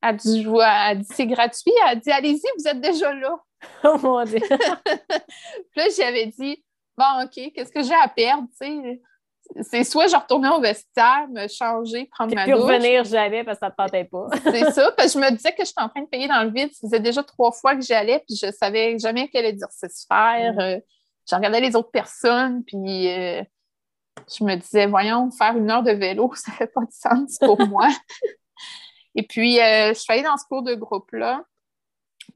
[0.00, 1.72] Elle dit, dit c'est gratuit.
[1.88, 3.36] Elle dit, allez-y, vous êtes déjà là.
[3.84, 4.40] Oh mon Dieu!
[4.48, 6.64] puis là, j'avais dit,
[6.96, 9.00] bon, OK, qu'est-ce que j'ai à perdre, tu sais?
[9.60, 12.54] c'est soit je retournais au vestiaire, me changer, prendre ma douche.
[12.54, 14.26] Puis revenir jamais parce que ça ne te tentait pas.
[14.50, 16.50] c'est ça, parce que je me disais que j'étais en train de payer dans le
[16.50, 16.70] vide.
[16.72, 20.54] Ça faisait déjà trois fois que j'allais, puis je savais jamais quel exercice faire.
[20.54, 20.60] Mm.
[20.60, 20.78] Euh,
[21.28, 23.42] je regardais les autres personnes, puis euh,
[24.36, 27.60] je me disais, voyons, faire une heure de vélo, ça fait pas de sens pour
[27.66, 27.88] moi.
[29.14, 31.44] Et puis, euh, je suis allée dans ce cours de groupe-là.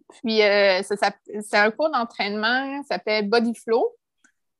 [0.08, 3.96] Puis, c'est un cours d'entraînement, ça s'appelle Body Flow.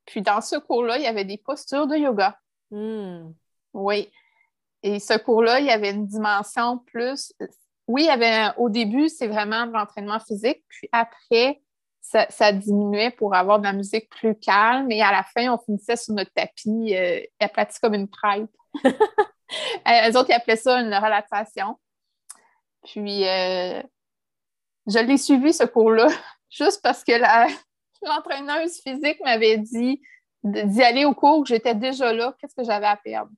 [0.07, 2.38] Puis dans ce cours-là, il y avait des postures de yoga.
[2.70, 3.33] Hmm.
[3.75, 4.11] Oui.
[4.83, 7.35] Et ce cours-là, il y avait une dimension plus.
[7.88, 11.61] Oui, il y avait au début, c'est vraiment de l'entraînement physique, puis après,
[12.01, 14.90] ça, diminuait pour avoir de la musique plus calme.
[14.92, 18.49] Et à la fin, on finissait sur notre tapis euh, aplati comme une crêpe.
[18.85, 18.90] Les
[20.16, 21.77] autres, ils appelaient ça une relaxation.
[22.85, 23.83] Puis, euh,
[24.87, 26.09] je l'ai suivi, ce cours-là,
[26.51, 27.12] juste parce que
[28.03, 30.01] l'entraîneuse physique m'avait dit
[30.44, 33.31] d'y aller au cours, j'étais déjà là, qu'est-ce que j'avais à perdre?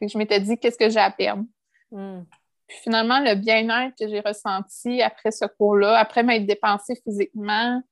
[0.00, 1.44] je m'étais dit, qu'est-ce que j'ai à perdre?
[1.90, 2.24] Hmm.
[2.66, 7.82] Puis finalement, le bien-être que j'ai ressenti après ce cours-là, après m'être dépensée physiquement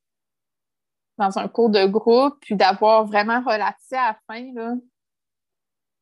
[1.18, 4.80] dans un cours de groupe, puis d'avoir vraiment relaxé à la fin,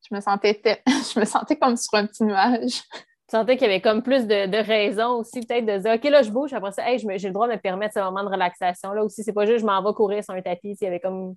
[0.08, 2.82] je me sentais je me sentais comme sur un petit nuage.
[3.30, 6.22] Tu sentais qu'il y avait comme plus de, raisons aussi, peut-être de dire OK, là,
[6.22, 8.92] je bouge, après ça, hey, j'ai le droit de me permettre ce moment de relaxation.
[8.92, 10.98] Là aussi, c'est pas juste je m'en vais courir sur un tapis, il y avait
[10.98, 11.36] comme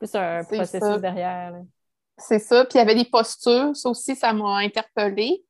[0.00, 1.54] plus un processus derrière.
[2.16, 2.64] C'est ça.
[2.64, 5.44] Puis il y avait des postures, ça aussi, ça m'a interpellée.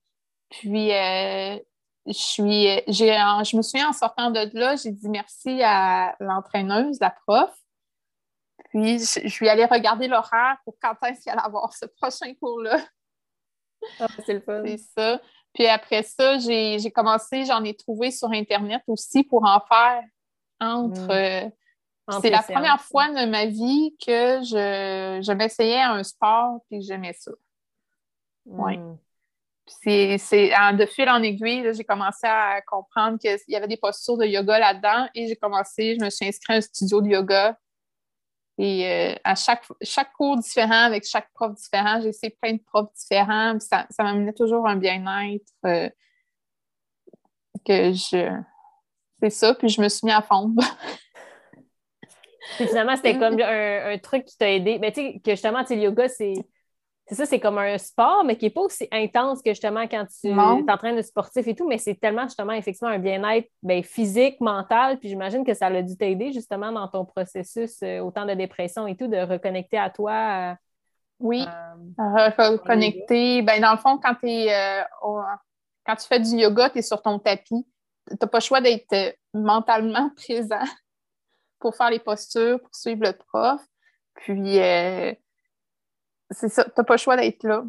[0.51, 1.57] Puis euh,
[2.05, 7.15] je suis je me souviens en sortant de là, j'ai dit merci à l'entraîneuse, la
[7.27, 7.51] prof.
[8.69, 12.35] Puis je, je suis allée regarder l'horaire pour quand est-ce qu'il allait avoir ce prochain
[12.35, 12.79] cours-là.
[14.01, 14.63] Ah, c'est le fun.
[14.67, 15.21] C'est ça.
[15.59, 20.05] Puis après ça, j'ai commencé, j'en ai trouvé sur Internet aussi pour en faire
[20.61, 21.01] entre.
[21.01, 21.11] Mm.
[21.11, 26.61] Euh, c'est la première fois de ma vie que je, je m'essayais à un sport
[26.71, 27.33] et que j'aimais ça.
[28.47, 28.79] Oui.
[28.79, 28.99] Mm.
[29.67, 34.27] C'est de fil en aiguille, j'ai commencé à comprendre qu'il y avait des postures de
[34.27, 37.59] yoga là-dedans et j'ai commencé, je me suis inscrite à un studio de yoga
[38.59, 42.61] et euh, à chaque, chaque cours différent, avec chaque prof différent, j'ai essayé plein de
[42.61, 43.59] profs différents.
[43.61, 45.53] ça, ça m'amenait toujours un bien-être.
[45.65, 45.89] Euh,
[47.65, 48.43] que je.
[49.23, 50.63] C'est ça, puis je me suis mis à fondre.
[52.57, 54.79] finalement, c'était comme un, un, truc qui t'a aidé.
[54.79, 56.35] Mais tu sais, que justement, le yoga, c'est
[57.09, 60.05] c'est ça, c'est comme un sport, mais qui n'est pas aussi intense que justement quand
[60.21, 60.35] tu
[60.67, 64.99] t'entraînes de sportif et tout, mais c'est tellement justement effectivement un bien-être ben, physique, mental,
[64.99, 68.87] puis j'imagine que ça a dû t'aider justement dans ton processus, euh, autant de dépression
[68.87, 70.13] et tout, de reconnecter à toi.
[70.13, 70.55] Euh,
[71.21, 71.47] oui,
[71.99, 73.41] euh, reconnecter.
[73.41, 77.19] Ben, dans le fond, quand, es, quand tu fais du yoga, tu es sur ton
[77.19, 77.67] tapis,
[78.07, 80.65] tu n'as pas le choix d'être mentalement présent
[81.59, 83.63] pour faire les postures, pour suivre le prof.
[84.15, 84.59] Puis,
[86.31, 87.65] c'est ça, tu n'as pas le choix d'être là.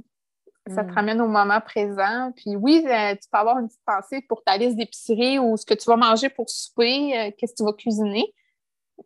[0.67, 0.93] Ça te mm.
[0.93, 2.31] ramène au moment présent.
[2.35, 5.65] Puis oui, euh, tu peux avoir une petite pensée pour ta liste d'épicerie ou ce
[5.65, 8.33] que tu vas manger pour souper, euh, qu'est-ce que tu vas cuisiner.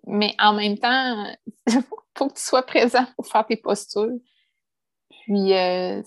[0.08, 1.26] Mais en même temps,
[1.68, 1.84] il
[2.18, 4.18] faut que tu sois présent pour faire tes postures.
[5.10, 6.02] Puis euh,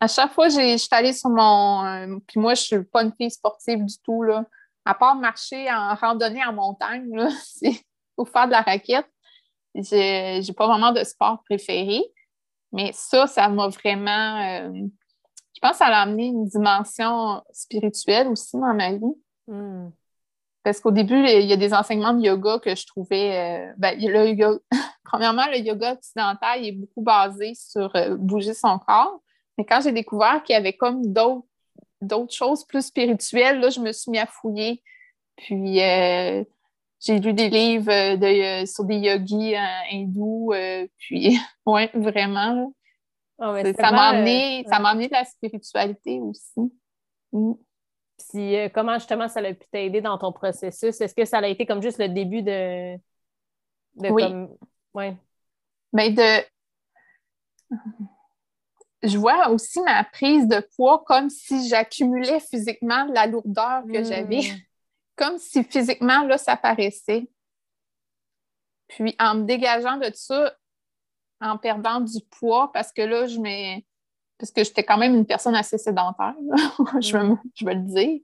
[0.00, 2.20] à chaque fois, je suis allée sur mon.
[2.26, 4.22] puis moi, je suis pas une fille sportive du tout.
[4.22, 4.44] Là.
[4.84, 7.84] À part marcher en randonnée en montagne, c'est
[8.16, 9.08] pour faire de la raquette.
[9.74, 12.02] J'ai pas vraiment de sport préféré.
[12.72, 14.40] Mais ça, ça m'a vraiment.
[14.40, 14.86] Euh,
[15.54, 19.14] je pense que ça a amené une dimension spirituelle aussi dans ma vie.
[19.46, 19.90] Hmm.
[20.62, 23.68] Parce qu'au début, il y a des enseignements de yoga que je trouvais.
[23.68, 24.58] Euh, ben, le yoga,
[25.04, 29.20] premièrement, le yoga occidental est beaucoup basé sur euh, bouger son corps.
[29.56, 31.02] Mais quand j'ai découvert qu'il y avait comme
[32.00, 34.82] d'autres choses plus spirituelles, là, je me suis mis à fouiller.
[35.36, 35.80] Puis
[37.00, 40.52] j'ai lu des livres euh, de, euh, sur des yogis euh, hindous,
[40.96, 42.72] puis oui, vraiment.
[43.40, 46.72] Ah ça m'a amené, de la spiritualité aussi.
[47.32, 47.52] Mm.
[48.28, 51.00] Puis comment justement ça a pu t'aider dans ton processus?
[51.00, 52.96] Est-ce que ça a été comme juste le début de.
[53.96, 54.24] oui.
[54.92, 55.16] Ouais.
[55.92, 56.42] Mais ben,
[57.70, 57.78] de.
[59.04, 64.40] Je vois aussi ma prise de poids comme si j'accumulais physiquement la lourdeur que j'avais.
[65.18, 67.28] Mm comme si physiquement, là, ça paraissait.
[68.88, 70.54] Puis en me dégageant de ça,
[71.40, 73.84] en perdant du poids, parce que là, je mets.
[74.38, 76.34] Parce que j'étais quand même une personne assez sédentaire,
[77.00, 78.20] je, veux, je, le dire.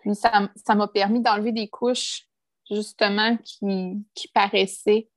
[0.00, 2.24] Puis ça m'a permis d'enlever des couches,
[2.68, 5.08] justement, qui, qui paraissaient.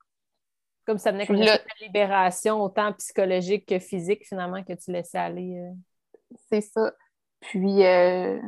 [0.86, 1.48] Comme ça venait comme une
[1.82, 5.58] libération, autant psychologique que physique, finalement, que tu laissais aller.
[5.58, 5.74] Euh.
[6.50, 6.94] C'est ça.
[7.40, 8.40] Puis, euh,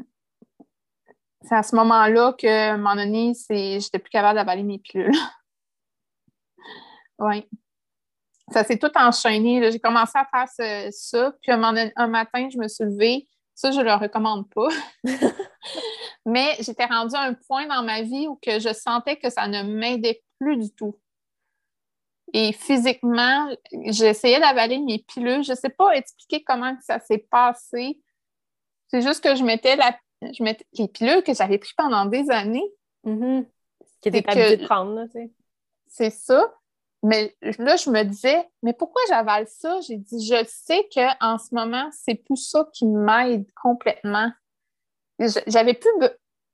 [1.43, 5.11] c'est à ce moment-là que, à un moment donné, j'étais plus capable d'avaler mes pilules.
[7.19, 7.45] oui.
[8.51, 9.71] Ça s'est tout enchaîné.
[9.71, 11.33] J'ai commencé à faire ça.
[11.41, 13.27] Puis, un, matin, je me suis levée.
[13.55, 14.67] Ça, je ne le recommande pas.
[16.25, 19.47] Mais j'étais rendue à un point dans ma vie où que je sentais que ça
[19.47, 20.97] ne m'aidait plus du tout.
[22.33, 23.49] Et physiquement,
[23.85, 25.43] j'essayais d'avaler mes pilules.
[25.43, 28.01] Je ne sais pas expliquer comment ça s'est passé.
[28.87, 29.95] C'est juste que je mettais, la,
[30.31, 32.69] je mettais les pilules que j'avais prises pendant des années.
[33.05, 33.45] Mm-hmm.
[34.01, 35.05] Qui étaient habituées de prendre,
[35.87, 36.53] C'est ça.
[37.03, 39.81] Mais là, je me disais, mais pourquoi j'avale ça?
[39.81, 44.31] J'ai dit, je sais qu'en ce moment, c'est plus ça qui m'aide complètement.
[45.19, 45.89] J'avais plus,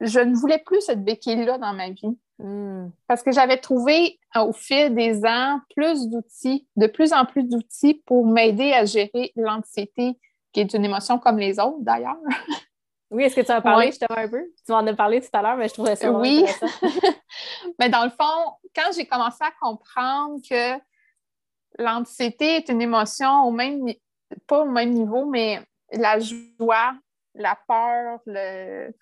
[0.02, 2.18] je ne voulais plus cette béquille-là dans ma vie.
[2.40, 2.90] Hmm.
[3.08, 7.44] Parce que j'avais trouvé euh, au fil des ans plus d'outils, de plus en plus
[7.44, 10.18] d'outils pour m'aider à gérer l'anxiété,
[10.52, 12.18] qui est une émotion comme les autres d'ailleurs.
[13.12, 14.44] Oui, est-ce que tu en as parlé justement un peu?
[14.66, 16.46] Tu m'en as parlé tout à l'heure, mais je trouvais ça Oui.
[17.80, 20.80] mais dans le fond, quand j'ai commencé à comprendre que
[21.80, 23.86] l'anxiété est une émotion au même,
[24.46, 25.60] pas au même niveau, mais
[25.92, 26.94] la joie,
[27.34, 28.94] la peur, le,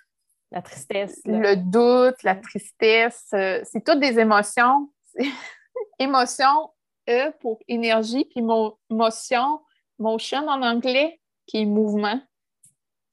[0.51, 1.19] la tristesse.
[1.25, 4.89] Le doute, la tristesse, euh, c'est toutes des émotions.
[5.99, 6.71] Émotion,
[7.09, 8.41] E pour énergie, puis
[8.89, 9.61] motion,
[9.97, 12.19] motion en anglais, qui est mouvement.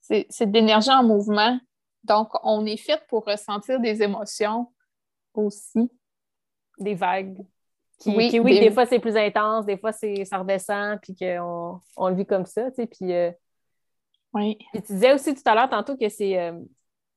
[0.04, 1.58] C'est de l'énergie en mouvement.
[2.04, 4.70] Donc, on est fait pour ressentir des émotions
[5.32, 5.90] aussi.
[6.78, 7.38] Des vagues.
[8.06, 8.70] oui, oui des...
[8.70, 12.70] fois c'est plus intense, des fois ça redescend, puis qu'on on le vit comme ça,
[12.70, 12.86] tu sais.
[12.86, 13.30] Puis, euh,
[14.34, 14.58] oui.
[14.74, 16.52] tu disais aussi tout à l'heure, tantôt, que c'est euh,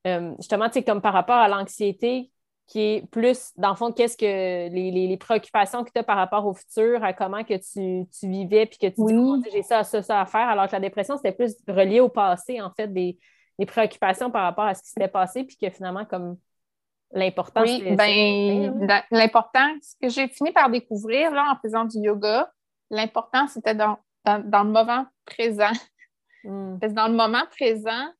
[0.06, 2.32] euh, justement, tu comme par rapport à l'anxiété,
[2.68, 6.46] qui est plus, dans le fond, qu'est-ce que les, préoccupations que tu as par rapport
[6.46, 10.22] au futur, à comment que tu, vivais, puis que tu dis, j'ai ça, ça, ça
[10.22, 13.18] à faire, alors que la dépression, c'était plus relié au passé, en fait, des,
[13.66, 16.38] préoccupations par rapport à ce qui s'était passé, puis que finalement, comme
[17.14, 22.52] l'important, Oui, ben, l'important, ce que j'ai fini par découvrir, là, en faisant du yoga,
[22.90, 25.72] l'important, c'était dans, dans, le moment présent.
[26.44, 26.78] Hmm.
[26.80, 28.12] Parce que dans le moment présent,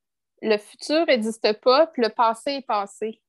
[0.42, 3.22] le futur n'existe pas, puis le passé est passé.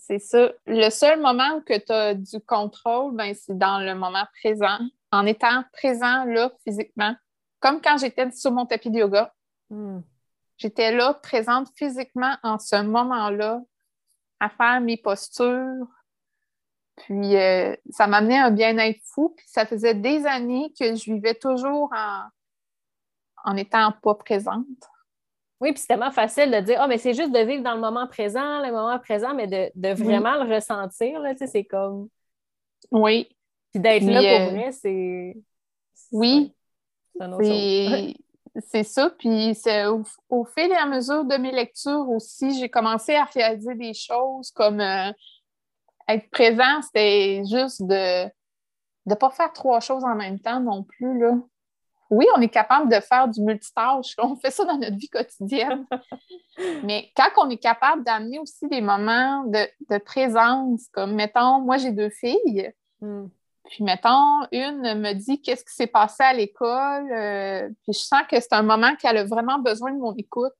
[0.00, 0.50] C'est ça.
[0.66, 4.78] Le seul moment que tu as du contrôle, ben, c'est dans le moment présent,
[5.12, 7.14] en étant présent là physiquement.
[7.60, 9.34] Comme quand j'étais sur mon tapis de yoga.
[9.68, 10.00] Hmm.
[10.56, 13.62] J'étais là, présente physiquement en ce moment-là,
[14.40, 15.86] à faire mes postures.
[16.96, 19.34] Puis euh, ça m'amenait un bien-être fou.
[19.36, 22.22] Puis ça faisait des années que je vivais toujours en,
[23.44, 24.64] en étant pas présente.
[25.60, 27.80] Oui, puis c'est tellement facile de dire, ah, mais c'est juste de vivre dans le
[27.80, 32.08] moment présent, le moment présent, mais de, vraiment le ressentir, là, tu sais, c'est comme.
[32.90, 33.28] Oui.
[33.70, 35.36] Puis d'être là pour euh, vrai, c'est.
[36.12, 36.54] Oui.
[38.66, 39.10] C'est ça.
[39.10, 43.76] Puis au, au, fil et à mesure de mes lectures aussi, j'ai commencé à réaliser
[43.76, 45.12] des choses comme euh,
[46.08, 48.24] être présent, c'était juste de
[49.06, 51.20] ne pas faire trois choses en même temps non plus.
[51.20, 51.36] Là
[52.10, 54.16] oui, on est capable de faire du multitâche.
[54.18, 55.86] On fait ça dans notre vie quotidienne.
[56.82, 61.92] Mais quand on est capable d'amener aussi des moments de, présence, comme mettons, moi j'ai
[61.92, 62.72] deux filles.
[63.00, 63.28] Hmm.
[63.70, 68.22] Puis mettons, une me dit qu'est-ce qui s'est passé à l'école, euh, puis je sens
[68.28, 70.52] que c'est un moment qu'elle a vraiment besoin de mon écoute.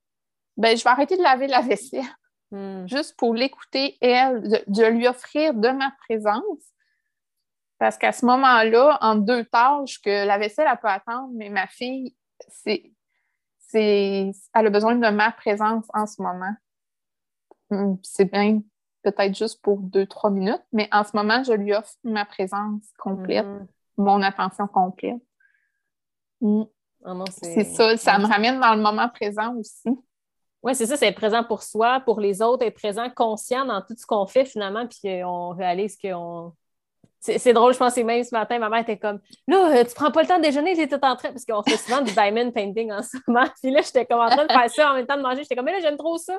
[0.57, 2.05] Ben, je vais arrêter de laver la vaisselle,
[2.53, 2.87] hmm.
[2.87, 6.63] juste pour l'écouter, elle, de, lui offrir de ma présence.
[7.81, 11.67] Parce qu'à ce moment-là, en deux tâches, que la vaisselle, elle peut attendre, mais ma
[11.67, 12.15] fille,
[12.47, 12.93] c'est,
[13.59, 16.55] c'est, elle a besoin de ma présence en ce moment.
[17.71, 18.61] Hum, c'est bien
[19.03, 22.83] peut-être juste pour deux, trois minutes, mais en ce moment, je lui offre ma présence
[22.99, 23.67] complète, mm-hmm.
[23.97, 25.23] mon attention complète.
[26.43, 26.67] Hum.
[27.03, 29.89] Ah c'est ça, ça me ramène dans le moment présent aussi.
[30.63, 33.81] Oui, c'est ça, c'est être présent pour soi, pour les autres, être présent, conscient dans
[33.81, 36.53] tout ce qu'on fait finalement, puis on réalise qu'on
[37.21, 39.95] c'est drôle, je pense que même ce matin, ma mère était comme Là, euh, tu
[39.95, 41.31] prends pas le temps de déjeuner, j'étais en train.
[41.31, 43.45] Parce qu'on fait souvent du diamond painting en ce moment.
[43.63, 45.43] Puis là, j'étais comme en train de faire ça en même temps de manger.
[45.43, 46.39] J'étais comme Mais là, j'aime trop ça.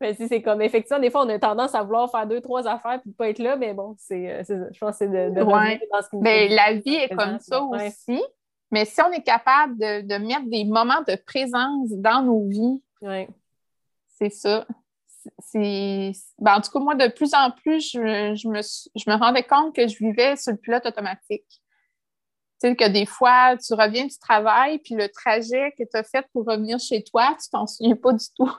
[0.00, 2.66] Mais si c'est comme effectivement, des fois, on a tendance à vouloir faire deux, trois
[2.66, 5.34] affaires puis de pas être là, mais bon, c'est euh, je pense que c'est de,
[5.34, 5.80] de ouais.
[5.92, 8.22] dans ce ben, La vie est comme ça aussi.
[8.70, 12.82] Mais si on est capable de, de, mettre des moments de présence dans nos vies,
[14.18, 14.66] c'est ça
[15.38, 16.12] c'est.
[16.38, 19.74] Ben, en tout cas, moi, de plus en plus, je, me, je me rendais compte
[19.74, 21.46] que je vivais sur le pilote automatique.
[22.60, 26.04] Tu sais, que des fois, tu reviens du travail, puis le trajet que tu as
[26.04, 28.50] fait pour revenir chez toi, tu t'en souviens pas du tout.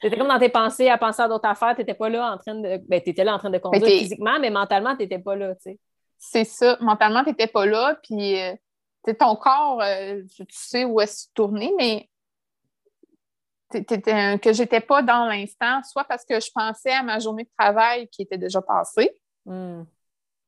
[0.00, 2.32] Tu étais comme dans tes pensées à penser à d'autres affaires, tu n'étais pas là
[2.32, 2.80] en train de.
[2.88, 5.54] Ben, tu étais là en train de conduire physiquement, mais mentalement, tu n'étais pas là,
[5.56, 5.78] tu sais.
[6.18, 6.78] c'est ça.
[6.80, 8.54] Mentalement, tu n'étais pas là, puis euh,
[9.18, 12.09] ton corps, euh, tu sais où est-ce tourner, mais
[13.72, 18.08] que j'étais pas dans l'instant, soit parce que je pensais à ma journée de travail
[18.08, 19.12] qui était déjà passée.
[19.44, 19.82] Hmm.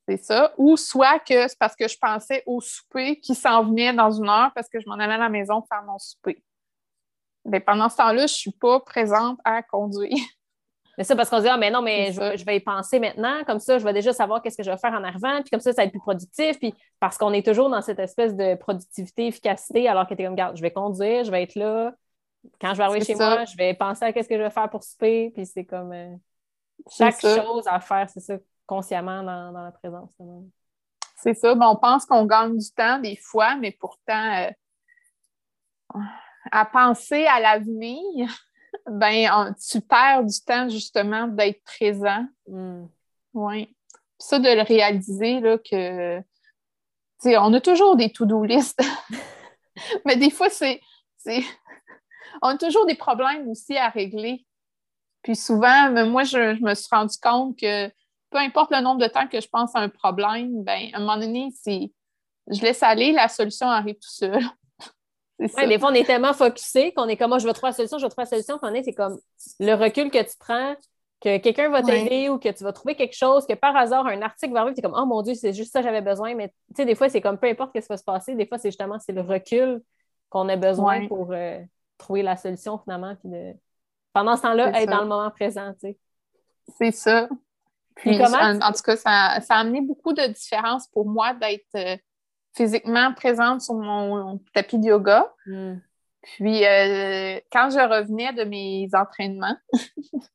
[0.08, 0.52] C'est ça.
[0.58, 4.28] Ou soit que c'est parce que je pensais au souper qui s'en venait dans une
[4.28, 6.42] heure parce que je m'en allais à la maison faire mon souper.
[7.44, 10.10] Mais pendant ce temps-là, je ne suis pas présente à conduire.
[10.98, 13.42] Mais ça, parce qu'on se dit, ah, mais non, mais je, vais y penser maintenant,
[13.44, 15.58] comme ça, je vais déjà savoir qu'est-ce que je vais faire en arrivant, puis comme
[15.58, 18.56] ça, ça va être plus productif, puis parce qu'on est toujours dans cette espèce de
[18.56, 21.94] productivité, efficacité, alors que tu es comme, regarde, je vais conduire, je vais être là,
[22.60, 24.70] quand je vais arriver chez moi, je vais penser à qu'est-ce que je vais faire
[24.70, 26.14] pour souper, puis c'est comme euh,
[26.90, 28.36] chaque chose à faire, c'est ça,
[28.66, 30.10] consciemment dans, la présence.
[31.16, 31.54] C'est ça.
[31.54, 34.48] on pense qu'on gagne du temps des fois, mais pourtant,
[35.94, 36.00] euh,
[36.50, 38.28] à penser à l'avenir,
[38.90, 42.26] ben, tu perds du temps justement d'être présent.
[42.48, 42.86] Mm.
[43.34, 43.74] Oui.
[44.18, 46.20] ça, de le réaliser, là, que,
[47.24, 48.82] on a toujours des to-do list,
[50.04, 50.80] mais des fois, c'est
[52.40, 54.46] on a toujours des problèmes aussi à régler.
[55.22, 57.88] Puis souvent, moi, je, me suis rendu compte que
[58.30, 61.00] peu importe le nombre de temps que je pense à un problème, ben, à un
[61.00, 61.92] moment donné, c'est
[62.50, 64.42] je laisse aller, la solution arrive tout seul.
[65.38, 67.74] Oui, des fois, on est tellement focusé qu'on est comme moi, je vais trouver la
[67.74, 68.60] solution, je vais trouver la solution.
[68.84, 69.18] c'est comme
[69.58, 70.76] le recul que tu prends,
[71.20, 74.22] que quelqu'un va t'aider ou que tu vas trouver quelque chose, que par hasard, un
[74.22, 76.36] article va arriver, tu es comme Oh mon Dieu, c'est juste ça que j'avais besoin.
[76.36, 78.46] Mais tu sais, des fois, c'est comme peu importe ce qui va se passer, des
[78.46, 79.82] fois, c'est justement c'est le recul
[80.28, 81.58] qu'on a besoin pour, euh,
[82.02, 83.14] trouver la solution finalement.
[83.16, 83.54] Puis de...
[84.12, 85.72] Pendant ce temps-là, être dans le moment présent.
[85.74, 85.98] Tu sais.
[86.78, 87.28] C'est ça.
[87.96, 91.96] Puis, en, tout cas, ça, a amené beaucoup de différences pour moi d'être euh,
[92.54, 95.30] physiquement présente sur mon, tapis de yoga.
[95.46, 95.76] Hmm.
[96.22, 99.56] Puis, euh, quand je revenais de mes entraînements,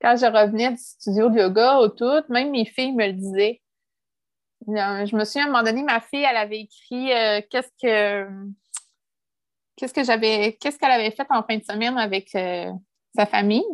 [0.00, 3.60] quand je revenais du studio de yoga ou tout, même mes filles me le disaient.
[4.68, 7.08] Euh, je me souviens, à un moment donné, ma fille, elle avait écrit
[7.50, 8.26] Qu'est-ce que
[9.76, 12.70] qu'est-ce que j'avais, qu'est-ce qu'elle avait fait en fin de semaine avec euh,
[13.16, 13.64] sa famille?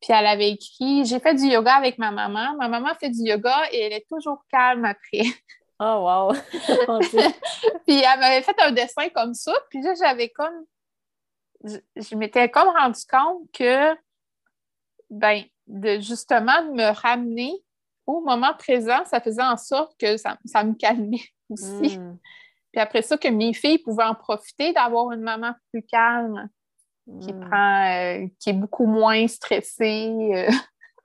[0.00, 2.56] Puis elle avait écrit J'ai fait du yoga avec ma maman.
[2.56, 5.24] Ma maman fait du yoga et elle est toujours calme après.
[5.84, 6.32] Oh, wow!
[7.86, 9.52] puis elle m'avait fait un dessin comme ça.
[9.68, 10.64] Puis là, j'avais comme.
[11.64, 13.92] Je, m'étais comme rendu compte que,
[15.10, 17.54] ben, de justement de me ramener
[18.06, 21.98] au moment présent, ça faisait en sorte que ça, me calmait aussi.
[21.98, 22.16] Hmm.
[22.72, 26.48] Puis après ça, que mes filles pouvaient en profiter d'avoir une maman plus calme,
[27.20, 27.40] qui hmm.
[27.48, 30.30] prend, euh, qui est beaucoup moins stressée.
[30.34, 30.50] Euh,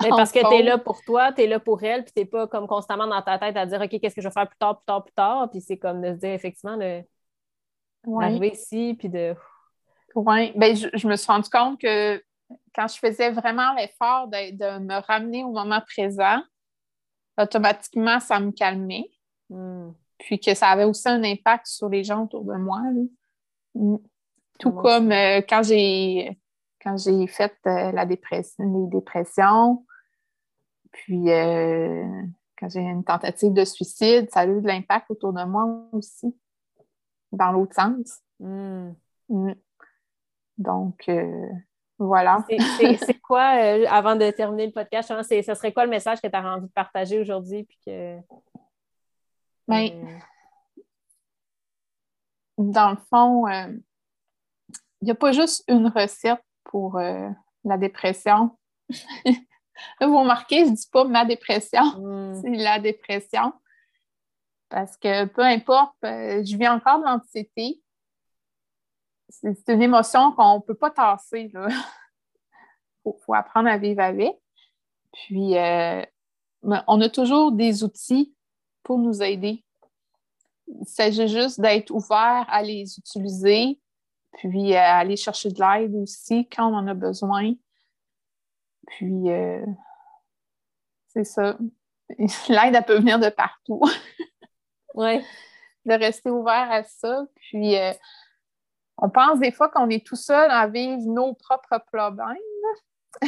[0.09, 2.25] parce que tu es là pour toi, tu es là pour elle, puis tu n'es
[2.25, 4.57] pas comme constamment dans ta tête à dire OK, qu'est-ce que je vais faire plus
[4.57, 5.49] tard, plus tard, plus tard?
[5.49, 7.01] Puis c'est comme de se dire effectivement de
[8.05, 9.35] d'arriver ici, puis de.
[10.15, 12.23] Oui, bien, je, me suis rendu compte que
[12.73, 16.41] quand je faisais vraiment l'effort de, de, me ramener au moment présent,
[17.37, 19.09] automatiquement, ça me calmait.
[19.49, 22.81] Hmm puis que ça avait aussi un impact sur les gens autour de moi.
[23.75, 23.97] Mm.
[24.59, 26.37] Tout comme euh, quand j'ai
[26.81, 29.85] quand j'ai fait euh, la dépression, les dépressions,
[30.91, 32.05] puis euh,
[32.57, 36.35] quand j'ai une tentative de suicide, ça a eu de l'impact autour de moi aussi,
[37.31, 38.21] dans l'autre sens.
[38.39, 38.91] Mm.
[39.29, 39.53] Mm.
[40.57, 41.07] Donc,
[41.99, 42.43] voilà.
[42.47, 43.43] C'est quoi,
[43.89, 46.71] avant de terminer le podcast, ce serait quoi le message que tu as envie de
[46.71, 47.63] partager aujourd'hui?
[47.63, 48.17] Puis que
[49.67, 50.21] mais ben,
[52.57, 53.79] dans le fond, il euh,
[55.01, 57.29] n'y a pas juste une recette pour euh,
[57.63, 58.57] la dépression.
[58.89, 62.35] vous remarquez, je ne dis pas ma dépression, hmm.
[62.41, 63.53] c'est la dépression.
[64.69, 67.81] Parce que peu importe, euh, je vis encore de l'anxiété.
[69.29, 71.51] C'est une émotion qu'on ne peut pas tasser.
[71.53, 74.35] Il faut, apprendre à vivre avec.
[75.13, 75.55] Puis,
[76.63, 78.36] on a toujours des outils
[78.87, 79.65] pour nous aider.
[80.67, 83.81] Il s'agit juste d'être ouvert à les utiliser,
[84.37, 87.53] puis à euh, aller chercher de l'aide aussi quand on en a besoin.
[88.87, 89.65] Puis, euh,
[91.07, 91.57] c'est ça.
[92.47, 93.81] L'aide, elle peut venir de partout.
[94.93, 95.21] oui.
[95.85, 97.25] De rester ouvert à ça.
[97.35, 97.91] Puis, euh,
[98.97, 102.37] on pense des fois qu'on est tout seul à vivre nos propres problèmes.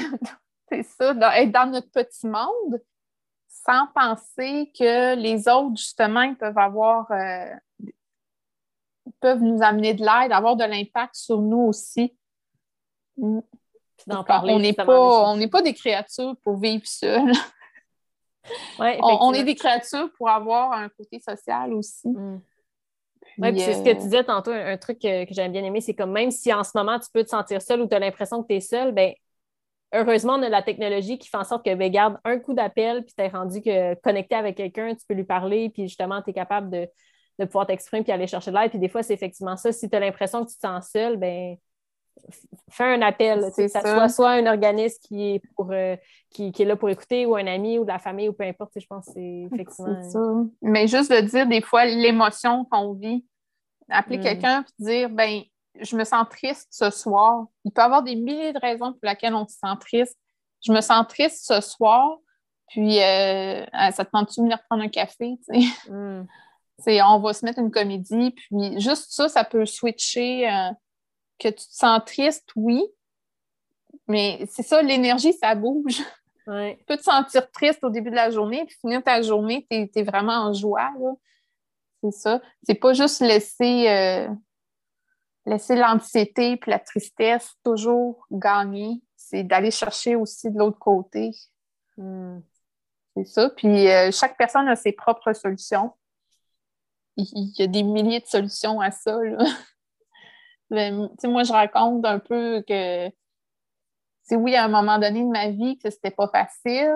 [0.70, 2.82] c'est ça, être dans notre petit monde
[3.70, 7.54] sans penser que les autres, justement, ils peuvent avoir euh,
[9.20, 12.16] peuvent nous amener de l'aide, avoir de l'impact sur nous aussi.
[13.18, 13.40] Mm.
[14.08, 17.32] on n'est pas, pas des créatures pour vivre seules.
[18.80, 22.08] on, est des créatures pour avoir un côté social aussi.
[22.08, 22.42] Mm.
[23.38, 25.80] Oui, c'est ce que tu euh, disais tantôt, un, truc que, que j'aime bien aimé,
[25.80, 28.00] c'est comme même si en ce moment tu peux te sentir seul ou tu as
[28.00, 29.14] l'impression que tu es seul, ben
[29.94, 33.04] heureusement, on a la technologie qui fait en sorte que, ben, garde un coup d'appel,
[33.04, 36.32] puis tu es rendu que connecté avec quelqu'un, tu peux lui parler, puis justement, tu
[36.32, 36.88] es capable de,
[37.46, 38.70] pouvoir t'exprimer puis aller chercher de l'aide.
[38.70, 39.72] Puis des fois, c'est effectivement ça.
[39.72, 41.56] Si tu as l'impression que tu te sens seul, ben
[42.70, 43.46] fais un appel.
[43.70, 45.96] Ça, soit soit un organisme qui est, pour, euh,
[46.30, 48.74] qui, est là pour écouter, ou un ami, ou de la famille, ou peu importe.
[48.76, 50.04] Je pense que c'est effectivement.
[50.04, 50.20] Ça.
[50.62, 53.26] Mais juste de dire des fois l'émotion qu'on vit.
[53.92, 54.22] Appeler mm.
[54.22, 55.42] quelqu'un et dire ben
[55.82, 57.46] je me sens triste ce soir.
[57.66, 60.18] Il peut y avoir des milliers de raisons pour lesquelles on se sent triste.
[60.66, 62.18] Je me sens triste ce soir,
[62.68, 65.38] puis euh, ça te tente-tu de venir prendre un café?
[66.88, 67.02] Mm.
[67.04, 70.50] On va se mettre une comédie, puis juste ça, ça peut switcher.
[70.50, 70.72] Euh,
[71.40, 72.84] que tu te sens triste, oui,
[74.08, 76.02] mais c'est ça, l'énergie, ça bouge.
[76.48, 79.88] Tu peux te sentir triste au début de la journée, puis finir ta journée, tu
[79.94, 80.90] es, vraiment en joie.
[82.02, 82.42] C'est ça.
[82.64, 83.88] C'est pas juste laisser.
[83.88, 84.28] Euh,
[85.50, 91.32] laisser l'anxiété puis la tristesse toujours gagner, c'est d'aller chercher aussi de l'autre côté.
[91.98, 92.40] Hmm.
[93.16, 93.50] C'est ça.
[93.50, 95.92] Puis euh, chaque personne a ses propres solutions.
[97.18, 99.18] Il y a des milliers de solutions à ça.
[100.70, 103.10] moi, je raconte un peu que
[104.24, 106.96] c'est oui, à un moment donné de ma vie, que c'était pas facile,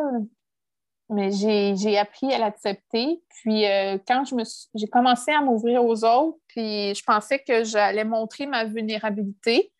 [1.09, 3.21] mais j'ai appris à l'accepter.
[3.29, 4.43] Puis euh, quand je me
[4.75, 9.71] j'ai commencé à m'ouvrir aux autres, puis je pensais que j'allais montrer ma vulnérabilité.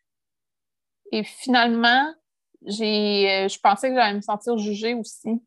[1.12, 2.14] Et finalement,
[2.66, 5.42] j'ai euh, je pensais que j'allais me sentir jugée aussi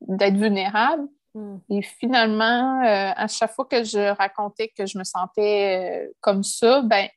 [0.00, 1.08] d'être vulnérable.
[1.34, 1.58] Hmm.
[1.70, 6.82] Et finalement, euh, à chaque fois que je racontais que je me sentais comme ça,
[6.82, 7.08] ben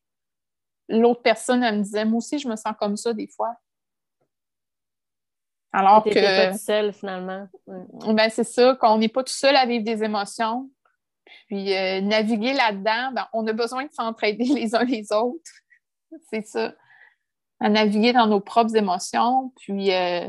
[0.90, 3.56] l'autre personne, elle me disait, moi aussi, je me sens comme ça des fois.
[5.78, 6.10] Alors que.
[6.10, 7.48] pas tout seul, finalement.
[7.68, 10.72] Ben, c'est ça, qu'on n'est pas tout seul à vivre des émotions.
[11.46, 15.52] Puis euh, naviguer là-dedans, ben, on a besoin de s'entraider les uns les autres.
[16.32, 16.74] c'est ça.
[17.60, 19.54] À naviguer dans nos propres émotions.
[19.58, 20.28] Puis euh,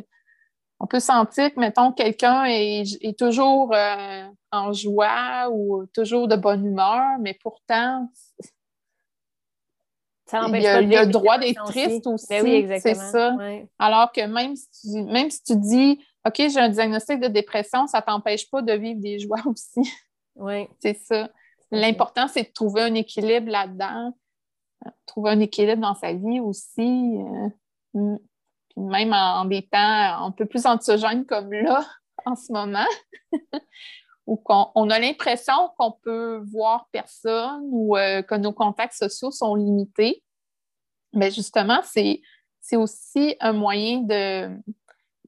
[0.80, 6.66] on peut sentir que, mettons, quelqu'un est, toujours euh, en joie ou toujours de bonne
[6.66, 8.06] humeur, mais pourtant,
[10.32, 12.26] il y a le droit d'être triste aussi.
[12.62, 13.36] Ben c'est ça.
[13.78, 17.86] Alors que même si, tu, même si tu dis OK, j'ai un diagnostic de dépression,
[17.86, 19.90] ça ne t'empêche pas de vivre des joies aussi.
[20.36, 20.68] Oui.
[20.80, 21.28] c'est ça.
[21.70, 24.16] L'important, c'est de trouver un équilibre là-dedans,
[25.06, 27.16] trouver un équilibre dans sa vie aussi.
[27.18, 27.48] Euh,
[27.94, 28.18] mm.
[28.68, 31.84] Puis même en, des temps un peu plus anxiogènes comme là,
[32.24, 32.86] en ce moment,
[34.28, 34.40] où
[34.74, 40.22] on, a l'impression qu'on peut voir personne ou euh, que nos contacts sociaux sont limités.
[41.14, 42.20] Mais justement, c'est,
[42.74, 44.54] aussi un moyen de,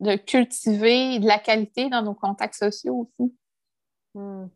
[0.00, 3.34] de, cultiver de la qualité dans nos contacts sociaux aussi.
[4.14, 4.48] Hmm.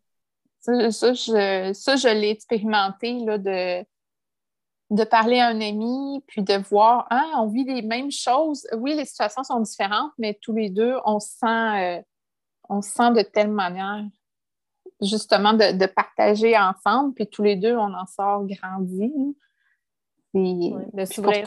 [0.60, 3.82] Ça, je, l'ai expérimenté là, de,
[4.90, 8.66] de parler à un ami, puis de voir, ah, on vit les mêmes choses.
[8.76, 12.02] Oui, les situations sont différentes, mais tous les deux, on sent, euh,
[12.68, 14.04] on sent de telle manière
[15.00, 19.12] justement de, partager ensemble, puis tous les deux, on en sort grandi.
[20.34, 21.44] de s'ouvrir.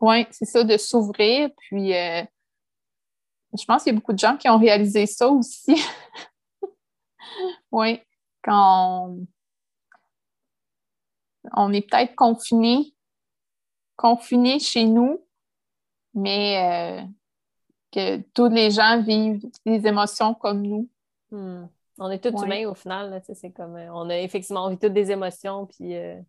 [0.00, 1.50] Oui, c'est ça, de s'ouvrir.
[1.56, 2.22] Puis euh,
[3.56, 5.80] je pense qu'il y a beaucoup de gens qui ont réalisé ça aussi.
[7.72, 8.00] oui,
[8.42, 9.14] quand
[11.54, 12.94] on, est peut-être confiné,
[13.96, 15.24] confiné chez nous,
[16.14, 17.06] mais euh,
[17.92, 20.88] que tous les gens vivent des émotions comme nous.
[21.30, 21.66] Hmm.
[22.02, 23.22] On est tous humains au final.
[23.32, 26.20] c'est comme, euh, on a effectivement envie toutes des émotions, puis euh,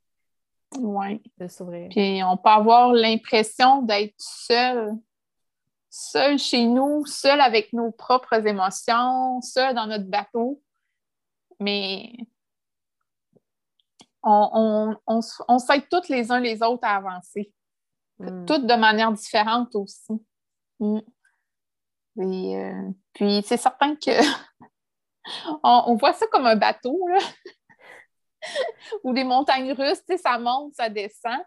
[0.78, 1.90] de s'ouvrir.
[1.90, 4.92] Puis on peut avoir l'impression d'être seul,
[5.90, 10.62] seul chez nous, seul avec nos propres émotions, seul dans notre bateau.
[11.60, 12.14] Mais
[14.22, 17.52] on, on, on, s'aide tous les uns les autres à avancer.
[18.20, 18.46] Hmm.
[18.46, 20.14] Toutes de manière différente aussi.
[20.80, 21.00] Hmm.
[22.20, 24.12] Et, euh, puis c'est certain que
[25.64, 27.08] on, voit ça comme un bateau,
[29.04, 31.40] ou des montagnes russes, ça monte, ça descend.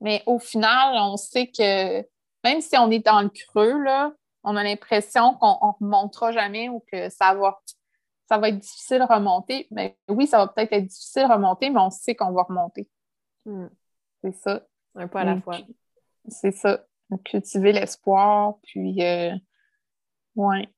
[0.00, 2.00] Mais au final, on sait que
[2.44, 6.68] même si on est dans le creux, là, on a l'impression qu'on ne remontera jamais
[6.68, 7.60] ou que ça va,
[8.28, 9.68] ça va être difficile de remonter.
[9.70, 12.88] Mais oui, ça va peut-être être difficile de remonter, mais on sait qu'on va remonter.
[13.44, 13.68] Hmm.
[14.22, 14.66] C'est ça.
[14.94, 15.58] Un peu à la fois.
[16.28, 16.84] C'est ça.
[17.24, 19.34] Cultiver l'espoir, puis euh,
[20.36, 20.68] ouais.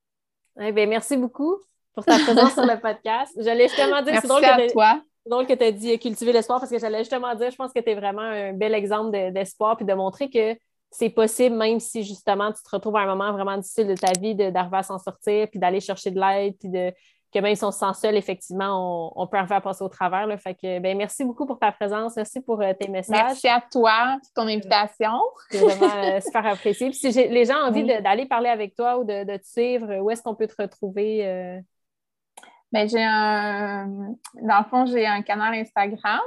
[0.61, 1.59] Eh bien, merci beaucoup
[1.95, 3.33] pour ta présence sur le podcast.
[3.39, 5.01] J'allais justement dire, c'est drôle, que toi.
[5.27, 7.81] drôle que tu as dit cultiver l'espoir parce que j'allais justement dire, je pense que
[7.81, 10.57] tu es vraiment un bel exemple d'espoir puis de montrer que
[10.91, 14.13] c'est possible, même si justement tu te retrouves à un moment vraiment difficile de ta
[14.19, 16.93] vie, d'arriver à s'en sortir, puis d'aller chercher de l'aide, puis de
[17.35, 20.27] que même si on se sent seul, effectivement, on, peut en faire passer au travers.
[20.29, 20.39] Là.
[20.39, 22.15] Fait que, ben, merci beaucoup pour ta présence.
[22.15, 23.21] Merci pour euh, tes messages.
[23.25, 25.21] Merci à toi pour ton invitation.
[25.51, 26.91] C'est vraiment euh, super apprécié.
[26.91, 30.11] Puis si les gens ont envie d'aller parler avec toi ou de, te suivre, où
[30.11, 31.27] est-ce qu'on peut te retrouver?
[31.27, 31.61] Euh?
[32.75, 33.87] Ben, j'ai un.
[34.43, 36.21] Dans le fond, j'ai un canal Instagram.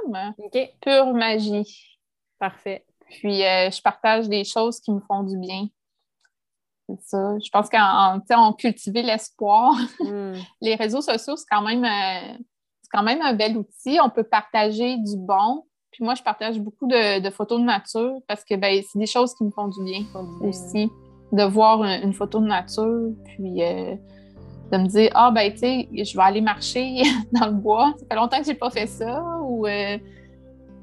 [0.81, 1.99] Pure magie.
[2.39, 2.85] Parfait.
[3.09, 5.67] Puis je partage des choses qui me font du bien.
[6.87, 7.37] C'est ça.
[7.43, 10.35] Je pense qu'en cultiver l'espoir, hmm.
[10.61, 12.37] les réseaux sociaux, c'est quand même euh,
[12.93, 13.99] quand même un bel outil.
[14.01, 15.65] On peut partager du bon.
[15.91, 19.33] Puis moi, je partage beaucoup de, photos de nature parce que ben, c'est des choses
[19.33, 20.05] qui me font du bien,
[20.39, 20.89] aussi.
[21.33, 23.97] De voir une, photo de nature, puis euh,
[24.72, 27.01] de me dire Ah ben tu sais, je vais aller marcher
[27.32, 27.93] dans le bois.
[27.97, 29.22] Ça fait longtemps que j'ai pas fait ça.
[29.41, 29.97] Ou euh,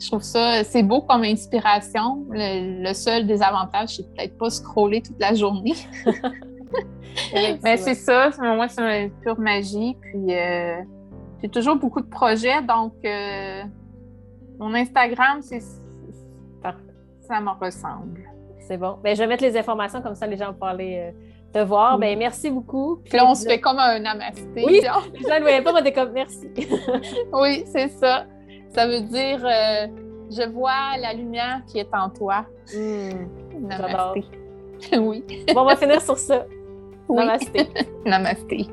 [0.01, 2.26] je trouve ça, c'est beau comme inspiration.
[2.30, 5.74] Le, seul désavantage, c'est peut-être pas scroller toute la journée.
[7.62, 9.97] Mais c'est ça, moi, c'est une pure magie.
[10.01, 10.80] Puis, euh,
[11.41, 13.62] j'ai toujours beaucoup de projets, donc euh,
[14.59, 15.61] mon Instagram, c'est
[17.26, 18.30] ça me ressemble.
[18.61, 18.99] C'est bon.
[19.03, 21.11] Ben, je vais mettre les informations comme ça, les gens vont aller euh,
[21.55, 21.98] te voir.
[21.98, 23.00] Ben, merci beaucoup.
[23.05, 24.44] Puis là, on se fait comme un namasté.
[24.57, 26.50] Oui, les gens ne voyaient pas, mais comme merci.
[27.32, 28.26] oui, c'est ça.
[28.70, 29.86] Ça veut dire euh,
[30.30, 32.44] je vois la lumière qui est en toi.
[32.74, 34.24] Mmh, Namasté.
[34.98, 35.24] oui.
[35.55, 36.44] bon, on va finir sur ça.
[37.09, 37.68] Namasté.
[38.05, 38.66] Namasté.